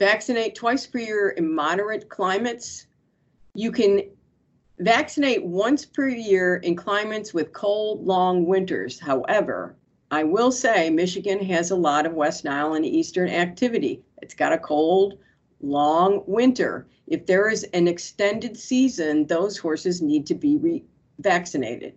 vaccinate 0.00 0.56
twice 0.56 0.84
per 0.84 0.98
year 0.98 1.28
in 1.30 1.54
moderate 1.54 2.08
climates. 2.08 2.88
You 3.54 3.70
can 3.70 4.02
vaccinate 4.78 5.44
once 5.44 5.84
per 5.84 6.08
year 6.08 6.56
in 6.56 6.74
climates 6.74 7.32
with 7.32 7.52
cold, 7.52 8.04
long 8.04 8.46
winters. 8.46 8.98
However, 8.98 9.76
I 10.10 10.24
will 10.24 10.52
say 10.52 10.90
Michigan 10.90 11.42
has 11.44 11.70
a 11.70 11.76
lot 11.76 12.06
of 12.06 12.14
West 12.14 12.44
Nile 12.44 12.74
and 12.74 12.84
Eastern 12.84 13.28
activity. 13.28 14.02
It's 14.22 14.34
got 14.34 14.52
a 14.52 14.58
cold, 14.58 15.18
long 15.60 16.22
winter. 16.26 16.86
If 17.06 17.26
there 17.26 17.48
is 17.48 17.64
an 17.74 17.88
extended 17.88 18.56
season, 18.56 19.26
those 19.26 19.58
horses 19.58 20.02
need 20.02 20.26
to 20.26 20.34
be 20.34 20.56
re- 20.56 20.84
vaccinated. 21.18 21.94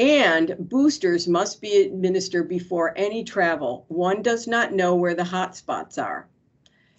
And 0.00 0.54
boosters 0.58 1.26
must 1.26 1.60
be 1.60 1.82
administered 1.82 2.48
before 2.48 2.92
any 2.96 3.24
travel. 3.24 3.84
One 3.88 4.22
does 4.22 4.46
not 4.46 4.72
know 4.72 4.94
where 4.94 5.14
the 5.14 5.24
hot 5.24 5.56
spots 5.56 5.98
are. 5.98 6.28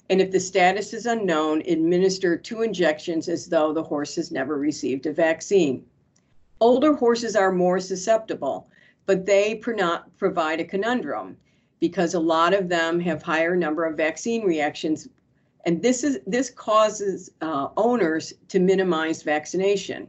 And 0.09 0.21
if 0.21 0.31
the 0.31 0.39
status 0.39 0.93
is 0.93 1.05
unknown, 1.05 1.61
administer 1.67 2.35
two 2.37 2.61
injections 2.61 3.29
as 3.29 3.47
though 3.47 3.73
the 3.73 3.83
horse 3.83 4.15
has 4.15 4.31
never 4.31 4.57
received 4.57 5.05
a 5.05 5.13
vaccine. 5.13 5.85
Older 6.59 6.93
horses 6.93 7.35
are 7.35 7.51
more 7.51 7.79
susceptible, 7.79 8.67
but 9.05 9.25
they 9.25 9.55
provide 9.55 10.59
a 10.59 10.65
conundrum 10.65 11.37
because 11.79 12.13
a 12.13 12.19
lot 12.19 12.53
of 12.53 12.69
them 12.69 12.99
have 12.99 13.21
higher 13.21 13.55
number 13.55 13.85
of 13.85 13.95
vaccine 13.95 14.43
reactions. 14.43 15.07
And 15.65 15.81
this 15.81 16.03
is 16.03 16.19
this 16.25 16.49
causes 16.49 17.31
uh, 17.41 17.69
owners 17.77 18.33
to 18.49 18.59
minimize 18.59 19.23
vaccination 19.23 20.07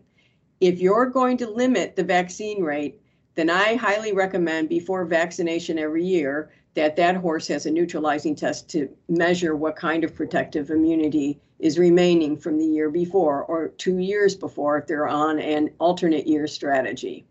if 0.60 0.78
you're 0.78 1.06
going 1.06 1.38
to 1.38 1.50
limit 1.50 1.96
the 1.96 2.04
vaccine 2.04 2.62
rate, 2.62 3.00
then 3.34 3.48
I 3.48 3.76
highly 3.76 4.12
recommend 4.12 4.68
before 4.68 5.04
vaccination 5.04 5.78
every 5.78 6.04
year 6.04 6.50
that 6.74 6.96
that 6.96 7.16
horse 7.16 7.48
has 7.48 7.66
a 7.66 7.70
neutralizing 7.70 8.34
test 8.34 8.68
to 8.70 8.88
measure 9.08 9.56
what 9.56 9.76
kind 9.76 10.04
of 10.04 10.14
protective 10.14 10.70
immunity 10.70 11.40
is 11.58 11.78
remaining 11.78 12.36
from 12.36 12.58
the 12.58 12.64
year 12.64 12.90
before 12.90 13.42
or 13.44 13.68
two 13.68 13.98
years 13.98 14.34
before 14.34 14.78
if 14.78 14.86
they're 14.86 15.08
on 15.08 15.38
an 15.38 15.70
alternate 15.78 16.26
year 16.26 16.46
strategy. 16.46 17.26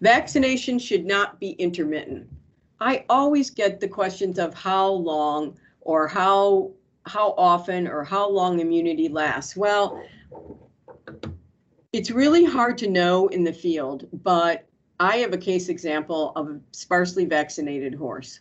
Vaccination 0.00 0.78
should 0.78 1.04
not 1.04 1.38
be 1.38 1.50
intermittent. 1.52 2.26
I 2.80 3.04
always 3.08 3.50
get 3.50 3.80
the 3.80 3.88
questions 3.88 4.38
of 4.38 4.54
how 4.54 4.88
long 4.90 5.58
or 5.82 6.08
how 6.08 6.72
how 7.06 7.34
often 7.38 7.86
or 7.86 8.04
how 8.04 8.28
long 8.28 8.60
immunity 8.60 9.08
lasts. 9.08 9.56
Well, 9.56 10.02
it's 11.92 12.10
really 12.10 12.44
hard 12.44 12.78
to 12.78 12.88
know 12.88 13.28
in 13.28 13.42
the 13.42 13.52
field, 13.52 14.06
but 14.12 14.66
I 15.00 15.16
have 15.16 15.32
a 15.32 15.38
case 15.38 15.70
example 15.70 16.32
of 16.36 16.50
a 16.50 16.60
sparsely 16.72 17.24
vaccinated 17.24 17.94
horse. 17.94 18.40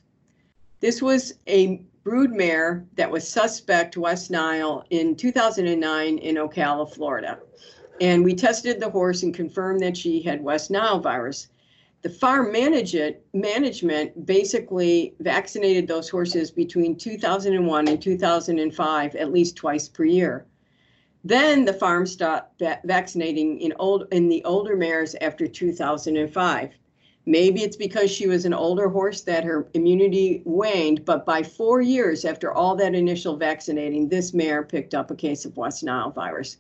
This 0.82 1.02
was 1.02 1.36
a 1.48 1.82
brood 2.04 2.32
mare 2.32 2.86
that 2.96 3.10
was 3.10 3.26
suspect 3.26 3.96
West 3.96 4.30
Nile 4.30 4.84
in 4.90 5.16
2009 5.16 6.18
in 6.18 6.36
Ocala, 6.36 6.94
Florida. 6.94 7.40
And 8.02 8.26
we 8.26 8.36
tested 8.36 8.82
the 8.82 8.90
horse 8.90 9.24
and 9.24 9.34
confirmed 9.34 9.80
that 9.80 9.96
she 9.96 10.22
had 10.22 10.44
West 10.44 10.70
Nile 10.70 11.00
virus. 11.00 11.48
The 12.02 12.10
farm 12.10 12.52
manage 12.52 12.94
it, 12.94 13.26
management 13.34 14.26
basically 14.26 15.16
vaccinated 15.22 15.88
those 15.88 16.10
horses 16.10 16.52
between 16.52 16.98
2001 16.98 17.88
and 17.88 18.02
2005 18.02 19.16
at 19.16 19.32
least 19.32 19.56
twice 19.56 19.88
per 19.88 20.04
year. 20.04 20.46
Then 21.24 21.66
the 21.66 21.74
farm 21.74 22.06
stopped 22.06 22.60
va- 22.60 22.80
vaccinating 22.86 23.60
in 23.60 23.74
old 23.78 24.08
in 24.12 24.30
the 24.30 24.44
older 24.46 24.76
mares 24.76 25.16
after 25.20 25.48
2005. 25.48 26.70
Maybe 27.26 27.62
it's 27.62 27.76
because 27.76 28.10
she 28.10 28.28
was 28.28 28.46
an 28.46 28.54
older 28.54 28.90
horse 28.90 29.22
that 29.22 29.44
her 29.44 29.68
immunity 29.74 30.42
waned, 30.46 31.06
but 31.06 31.26
by 31.26 31.44
four 31.44 31.82
years 31.82 32.26
after 32.26 32.52
all 32.54 32.76
that 32.78 32.96
initial 32.96 33.36
vaccinating, 33.36 34.08
this 34.08 34.34
mare 34.34 34.64
picked 34.64 34.96
up 34.96 35.12
a 35.12 35.16
case 35.16 35.46
of 35.46 35.58
West 35.58 35.84
Nile 35.84 36.10
virus. 36.10 36.58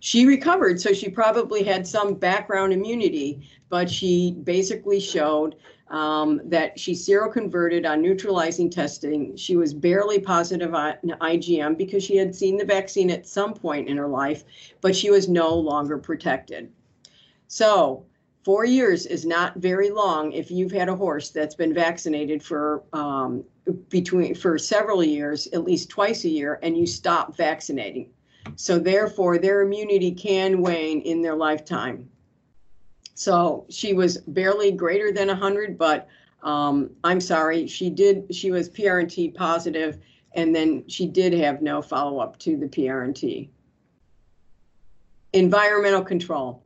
She 0.00 0.24
recovered, 0.24 0.80
so 0.80 0.92
she 0.92 1.08
probably 1.08 1.64
had 1.64 1.86
some 1.86 2.14
background 2.14 2.72
immunity, 2.72 3.40
but 3.68 3.90
she 3.90 4.32
basically 4.44 5.00
showed 5.00 5.56
um, 5.88 6.40
that 6.44 6.78
she 6.78 6.92
seroconverted 6.92 7.88
on 7.88 8.02
neutralizing 8.02 8.68
testing. 8.68 9.36
She 9.36 9.56
was 9.56 9.72
barely 9.72 10.18
positive 10.18 10.74
on 10.74 10.94
IgM 11.04 11.78
because 11.78 12.02
she 12.02 12.16
had 12.16 12.34
seen 12.34 12.56
the 12.56 12.64
vaccine 12.64 13.10
at 13.10 13.26
some 13.26 13.54
point 13.54 13.88
in 13.88 13.96
her 13.96 14.08
life, 14.08 14.44
but 14.80 14.96
she 14.96 15.10
was 15.10 15.28
no 15.28 15.54
longer 15.54 15.96
protected. 15.98 16.70
So, 17.48 18.04
four 18.44 18.64
years 18.64 19.06
is 19.06 19.24
not 19.24 19.56
very 19.56 19.90
long 19.90 20.32
if 20.32 20.50
you've 20.50 20.72
had 20.72 20.88
a 20.88 20.96
horse 20.96 21.30
that's 21.30 21.54
been 21.54 21.74
vaccinated 21.74 22.42
for 22.42 22.82
um, 22.92 23.44
between 23.88 24.34
for 24.34 24.58
several 24.58 25.04
years, 25.04 25.46
at 25.48 25.64
least 25.64 25.88
twice 25.88 26.24
a 26.24 26.28
year, 26.28 26.58
and 26.62 26.76
you 26.76 26.86
stop 26.86 27.36
vaccinating. 27.36 28.10
So, 28.56 28.78
therefore, 28.78 29.38
their 29.38 29.62
immunity 29.62 30.10
can 30.10 30.60
wane 30.60 31.00
in 31.02 31.22
their 31.22 31.36
lifetime. 31.36 32.08
So 33.16 33.64
she 33.70 33.94
was 33.94 34.18
barely 34.18 34.70
greater 34.70 35.10
than 35.10 35.28
100, 35.28 35.78
but 35.78 36.06
um, 36.42 36.90
I'm 37.02 37.20
sorry, 37.20 37.66
she 37.66 37.88
did, 37.88 38.32
she 38.32 38.50
was 38.50 38.68
PRNT 38.68 39.34
positive, 39.34 39.98
and 40.34 40.54
then 40.54 40.86
she 40.86 41.06
did 41.06 41.32
have 41.32 41.62
no 41.62 41.80
follow-up 41.80 42.38
to 42.40 42.58
the 42.58 42.66
PRNT. 42.66 43.48
Environmental 45.32 46.04
control. 46.04 46.62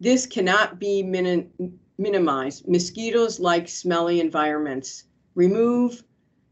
This 0.00 0.26
cannot 0.26 0.80
be 0.80 1.02
minim 1.02 1.50
minimized. 1.98 2.66
Mosquitoes 2.66 3.38
like 3.38 3.68
smelly 3.68 4.20
environments. 4.20 5.04
Remove 5.34 6.02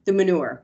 the 0.04 0.12
manure. 0.12 0.62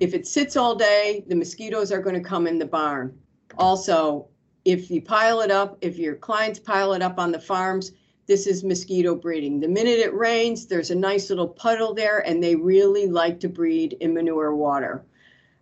If 0.00 0.12
it 0.12 0.26
sits 0.26 0.54
all 0.54 0.74
day, 0.74 1.24
the 1.28 1.34
mosquitoes 1.34 1.90
are 1.90 2.02
going 2.02 2.14
to 2.14 2.28
come 2.28 2.46
in 2.46 2.58
the 2.58 2.66
barn. 2.66 3.18
Also, 3.56 4.28
if 4.66 4.90
you 4.90 5.00
pile 5.00 5.42
it 5.42 5.52
up, 5.52 5.78
if 5.80 5.96
your 5.96 6.16
clients 6.16 6.58
pile 6.58 6.92
it 6.92 7.00
up 7.00 7.20
on 7.20 7.30
the 7.30 7.38
farms, 7.38 7.92
this 8.26 8.48
is 8.48 8.64
mosquito 8.64 9.14
breeding. 9.14 9.60
The 9.60 9.68
minute 9.68 10.00
it 10.00 10.12
rains, 10.12 10.66
there's 10.66 10.90
a 10.90 10.94
nice 10.96 11.30
little 11.30 11.46
puddle 11.46 11.94
there, 11.94 12.26
and 12.26 12.42
they 12.42 12.56
really 12.56 13.06
like 13.06 13.38
to 13.40 13.48
breed 13.48 13.96
in 14.00 14.12
manure 14.12 14.56
water. 14.56 15.04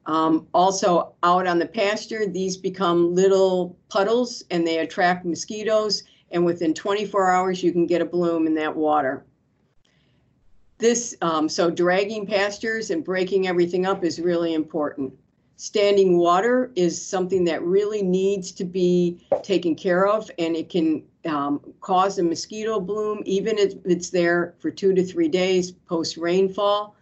Um, 0.07 0.49
also, 0.55 1.15
out 1.23 1.47
on 1.47 1.59
the 1.59 1.67
pasture, 1.67 2.27
these 2.27 2.57
become 2.57 3.15
little 3.15 3.77
puddles 3.91 4.43
and 4.51 4.67
they 4.67 4.79
attract 4.79 5.27
mosquitoes. 5.27 6.05
And 6.31 6.45
within 6.45 6.73
24 6.73 7.31
hours, 7.31 7.63
you 7.63 7.73
can 7.73 7.87
get 7.87 8.01
a 8.01 8.07
bloom 8.07 8.47
in 8.47 8.55
that 8.55 8.75
water. 8.75 9.27
This, 10.79 11.15
um, 11.21 11.49
so 11.51 11.71
dragging 11.71 12.27
pastures 12.27 12.91
and 12.91 13.05
breaking 13.05 13.49
everything 13.49 13.85
up 13.85 14.03
is 14.03 14.19
really 14.19 14.55
important 14.55 15.13
standing 15.57 16.19
water 16.19 16.73
is 16.75 17.05
something 17.05 17.45
that 17.45 17.63
really 17.63 18.03
needs 18.03 18.53
to 18.53 18.65
be 18.65 19.25
taken 19.43 19.75
care 19.75 20.07
of 20.07 20.31
and 20.39 20.57
it 20.57 20.69
can 20.69 21.03
um, 21.27 21.61
cause 21.81 22.19
a 22.19 22.23
mosquito 22.23 22.81
bloom 22.81 23.23
even 23.25 23.57
if 23.59 23.75
it's 23.85 24.11
there 24.11 24.55
for 24.59 24.71
two 24.71 24.93
to 24.95 25.05
three 25.05 25.29
days 25.29 25.71
post 25.71 26.17
rainfall 26.17 26.97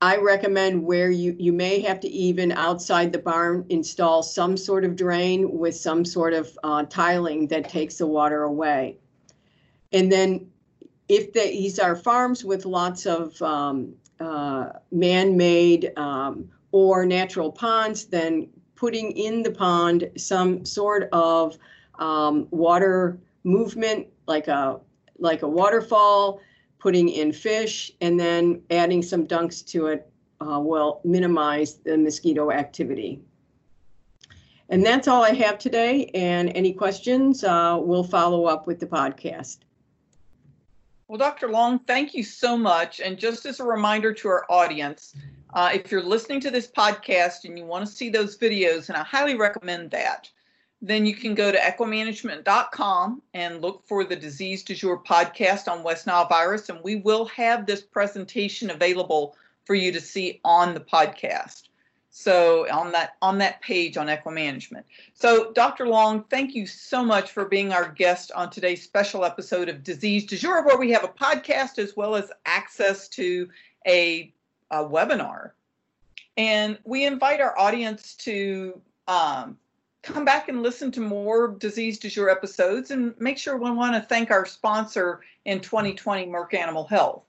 i 0.00 0.16
recommend 0.16 0.82
where 0.82 1.10
you 1.10 1.36
you 1.38 1.52
may 1.52 1.80
have 1.80 2.00
to 2.00 2.08
even 2.08 2.52
outside 2.52 3.12
the 3.12 3.18
barn 3.18 3.64
install 3.68 4.22
some 4.22 4.56
sort 4.56 4.84
of 4.84 4.96
drain 4.96 5.58
with 5.58 5.76
some 5.76 6.04
sort 6.04 6.32
of 6.32 6.58
uh, 6.64 6.84
tiling 6.84 7.46
that 7.48 7.68
takes 7.68 7.96
the 7.96 8.06
water 8.06 8.42
away. 8.44 8.96
And 9.92 10.10
then 10.10 10.50
if 11.08 11.32
the, 11.32 11.40
these 11.40 11.78
are 11.78 11.94
farms 11.94 12.44
with 12.44 12.64
lots 12.64 13.06
of 13.06 13.40
um, 13.40 13.94
uh, 14.18 14.70
man-made 14.90 15.92
um, 15.96 16.50
or 16.76 17.06
natural 17.06 17.50
ponds, 17.50 18.04
then 18.04 18.48
putting 18.74 19.12
in 19.12 19.42
the 19.42 19.50
pond 19.50 20.10
some 20.16 20.64
sort 20.66 21.08
of 21.12 21.56
um, 21.98 22.46
water 22.50 23.18
movement, 23.44 24.06
like 24.26 24.48
a 24.48 24.78
like 25.18 25.40
a 25.40 25.48
waterfall, 25.48 26.40
putting 26.78 27.08
in 27.08 27.32
fish, 27.32 27.90
and 28.02 28.20
then 28.20 28.60
adding 28.70 29.02
some 29.02 29.26
dunks 29.26 29.66
to 29.66 29.86
it 29.86 30.10
uh, 30.42 30.60
will 30.60 31.00
minimize 31.04 31.76
the 31.76 31.96
mosquito 31.96 32.50
activity. 32.50 33.22
And 34.68 34.84
that's 34.84 35.08
all 35.08 35.24
I 35.24 35.32
have 35.32 35.58
today. 35.58 36.10
And 36.12 36.50
any 36.54 36.74
questions, 36.74 37.44
uh, 37.44 37.78
we'll 37.80 38.04
follow 38.04 38.44
up 38.44 38.66
with 38.66 38.78
the 38.80 38.86
podcast. 38.86 39.60
Well, 41.08 41.18
Dr. 41.18 41.48
Long, 41.48 41.78
thank 41.78 42.14
you 42.14 42.24
so 42.24 42.58
much. 42.58 43.00
And 43.00 43.16
just 43.16 43.46
as 43.46 43.60
a 43.60 43.64
reminder 43.64 44.12
to 44.12 44.28
our 44.28 44.44
audience, 44.50 45.14
uh, 45.56 45.70
if 45.72 45.90
you're 45.90 46.02
listening 46.02 46.38
to 46.38 46.50
this 46.50 46.68
podcast 46.68 47.46
and 47.46 47.58
you 47.58 47.64
want 47.64 47.86
to 47.86 47.90
see 47.90 48.10
those 48.10 48.36
videos, 48.36 48.88
and 48.88 48.96
I 48.96 49.02
highly 49.02 49.36
recommend 49.36 49.90
that, 49.90 50.30
then 50.82 51.06
you 51.06 51.14
can 51.14 51.34
go 51.34 51.50
to 51.50 51.56
equimanagement.com 51.56 53.22
and 53.32 53.62
look 53.62 53.82
for 53.88 54.04
the 54.04 54.16
Disease 54.16 54.62
du 54.62 54.74
Jour 54.74 55.02
podcast 55.02 55.66
on 55.66 55.82
West 55.82 56.06
Nile 56.06 56.28
virus, 56.28 56.68
and 56.68 56.78
we 56.84 56.96
will 56.96 57.24
have 57.24 57.64
this 57.64 57.80
presentation 57.80 58.68
available 58.68 59.34
for 59.64 59.74
you 59.74 59.90
to 59.92 60.00
see 60.00 60.42
on 60.44 60.74
the 60.74 60.80
podcast. 60.80 61.70
So 62.10 62.68
on 62.70 62.92
that 62.92 63.16
on 63.22 63.38
that 63.38 63.62
page 63.62 63.96
on 63.96 64.08
Equimanagement. 64.08 64.84
So 65.14 65.52
Dr. 65.54 65.88
Long, 65.88 66.24
thank 66.24 66.54
you 66.54 66.66
so 66.66 67.02
much 67.02 67.30
for 67.30 67.46
being 67.46 67.72
our 67.72 67.90
guest 67.92 68.30
on 68.32 68.50
today's 68.50 68.82
special 68.82 69.24
episode 69.24 69.70
of 69.70 69.82
Disease 69.82 70.26
du 70.26 70.36
Jour, 70.36 70.66
where 70.66 70.76
we 70.76 70.90
have 70.90 71.04
a 71.04 71.08
podcast 71.08 71.78
as 71.78 71.96
well 71.96 72.14
as 72.14 72.30
access 72.44 73.08
to 73.08 73.48
a, 73.86 74.32
a 74.70 74.84
webinar. 74.84 75.50
And 76.36 76.78
we 76.84 77.06
invite 77.06 77.40
our 77.40 77.58
audience 77.58 78.14
to 78.16 78.80
um, 79.08 79.56
come 80.02 80.24
back 80.24 80.48
and 80.48 80.62
listen 80.62 80.90
to 80.92 81.00
more 81.00 81.48
Disease 81.48 81.98
du 81.98 82.08
Jour 82.08 82.30
episodes 82.30 82.90
and 82.90 83.14
make 83.18 83.38
sure 83.38 83.56
we 83.56 83.70
want 83.70 83.94
to 83.94 84.08
thank 84.08 84.30
our 84.30 84.46
sponsor 84.46 85.20
in 85.44 85.60
2020, 85.60 86.26
Merck 86.26 86.54
Animal 86.54 86.86
Health. 86.86 87.22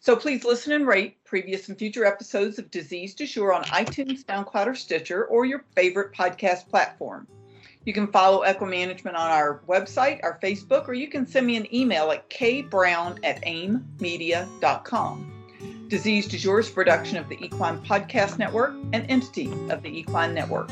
So 0.00 0.16
please 0.16 0.44
listen 0.44 0.72
and 0.72 0.86
rate 0.86 1.22
previous 1.24 1.68
and 1.68 1.78
future 1.78 2.04
episodes 2.04 2.58
of 2.58 2.70
Disease 2.70 3.14
du 3.14 3.26
Jour 3.26 3.52
on 3.52 3.64
iTunes, 3.64 4.24
SoundCloud, 4.24 4.66
or 4.66 4.74
Stitcher, 4.74 5.26
or 5.26 5.44
your 5.44 5.64
favorite 5.76 6.12
podcast 6.12 6.68
platform. 6.68 7.28
You 7.84 7.92
can 7.92 8.06
follow 8.08 8.42
echo 8.42 8.66
Equimanagement 8.66 9.14
on 9.14 9.30
our 9.30 9.60
website, 9.68 10.20
our 10.22 10.38
Facebook, 10.42 10.88
or 10.88 10.94
you 10.94 11.08
can 11.08 11.26
send 11.26 11.46
me 11.46 11.56
an 11.56 11.72
email 11.74 12.10
at 12.12 12.30
kbrown 12.30 13.18
at 13.24 13.42
aimmedia.com. 13.44 15.41
Disease 15.92 16.26
du 16.26 16.38
Jour 16.38 16.58
is 16.58 16.70
production 16.70 17.18
of 17.18 17.28
the 17.28 17.36
Equine 17.44 17.78
Podcast 17.82 18.38
Network, 18.38 18.72
an 18.94 19.04
entity 19.10 19.52
of 19.68 19.82
the 19.82 19.90
Equine 19.90 20.32
Network. 20.32 20.70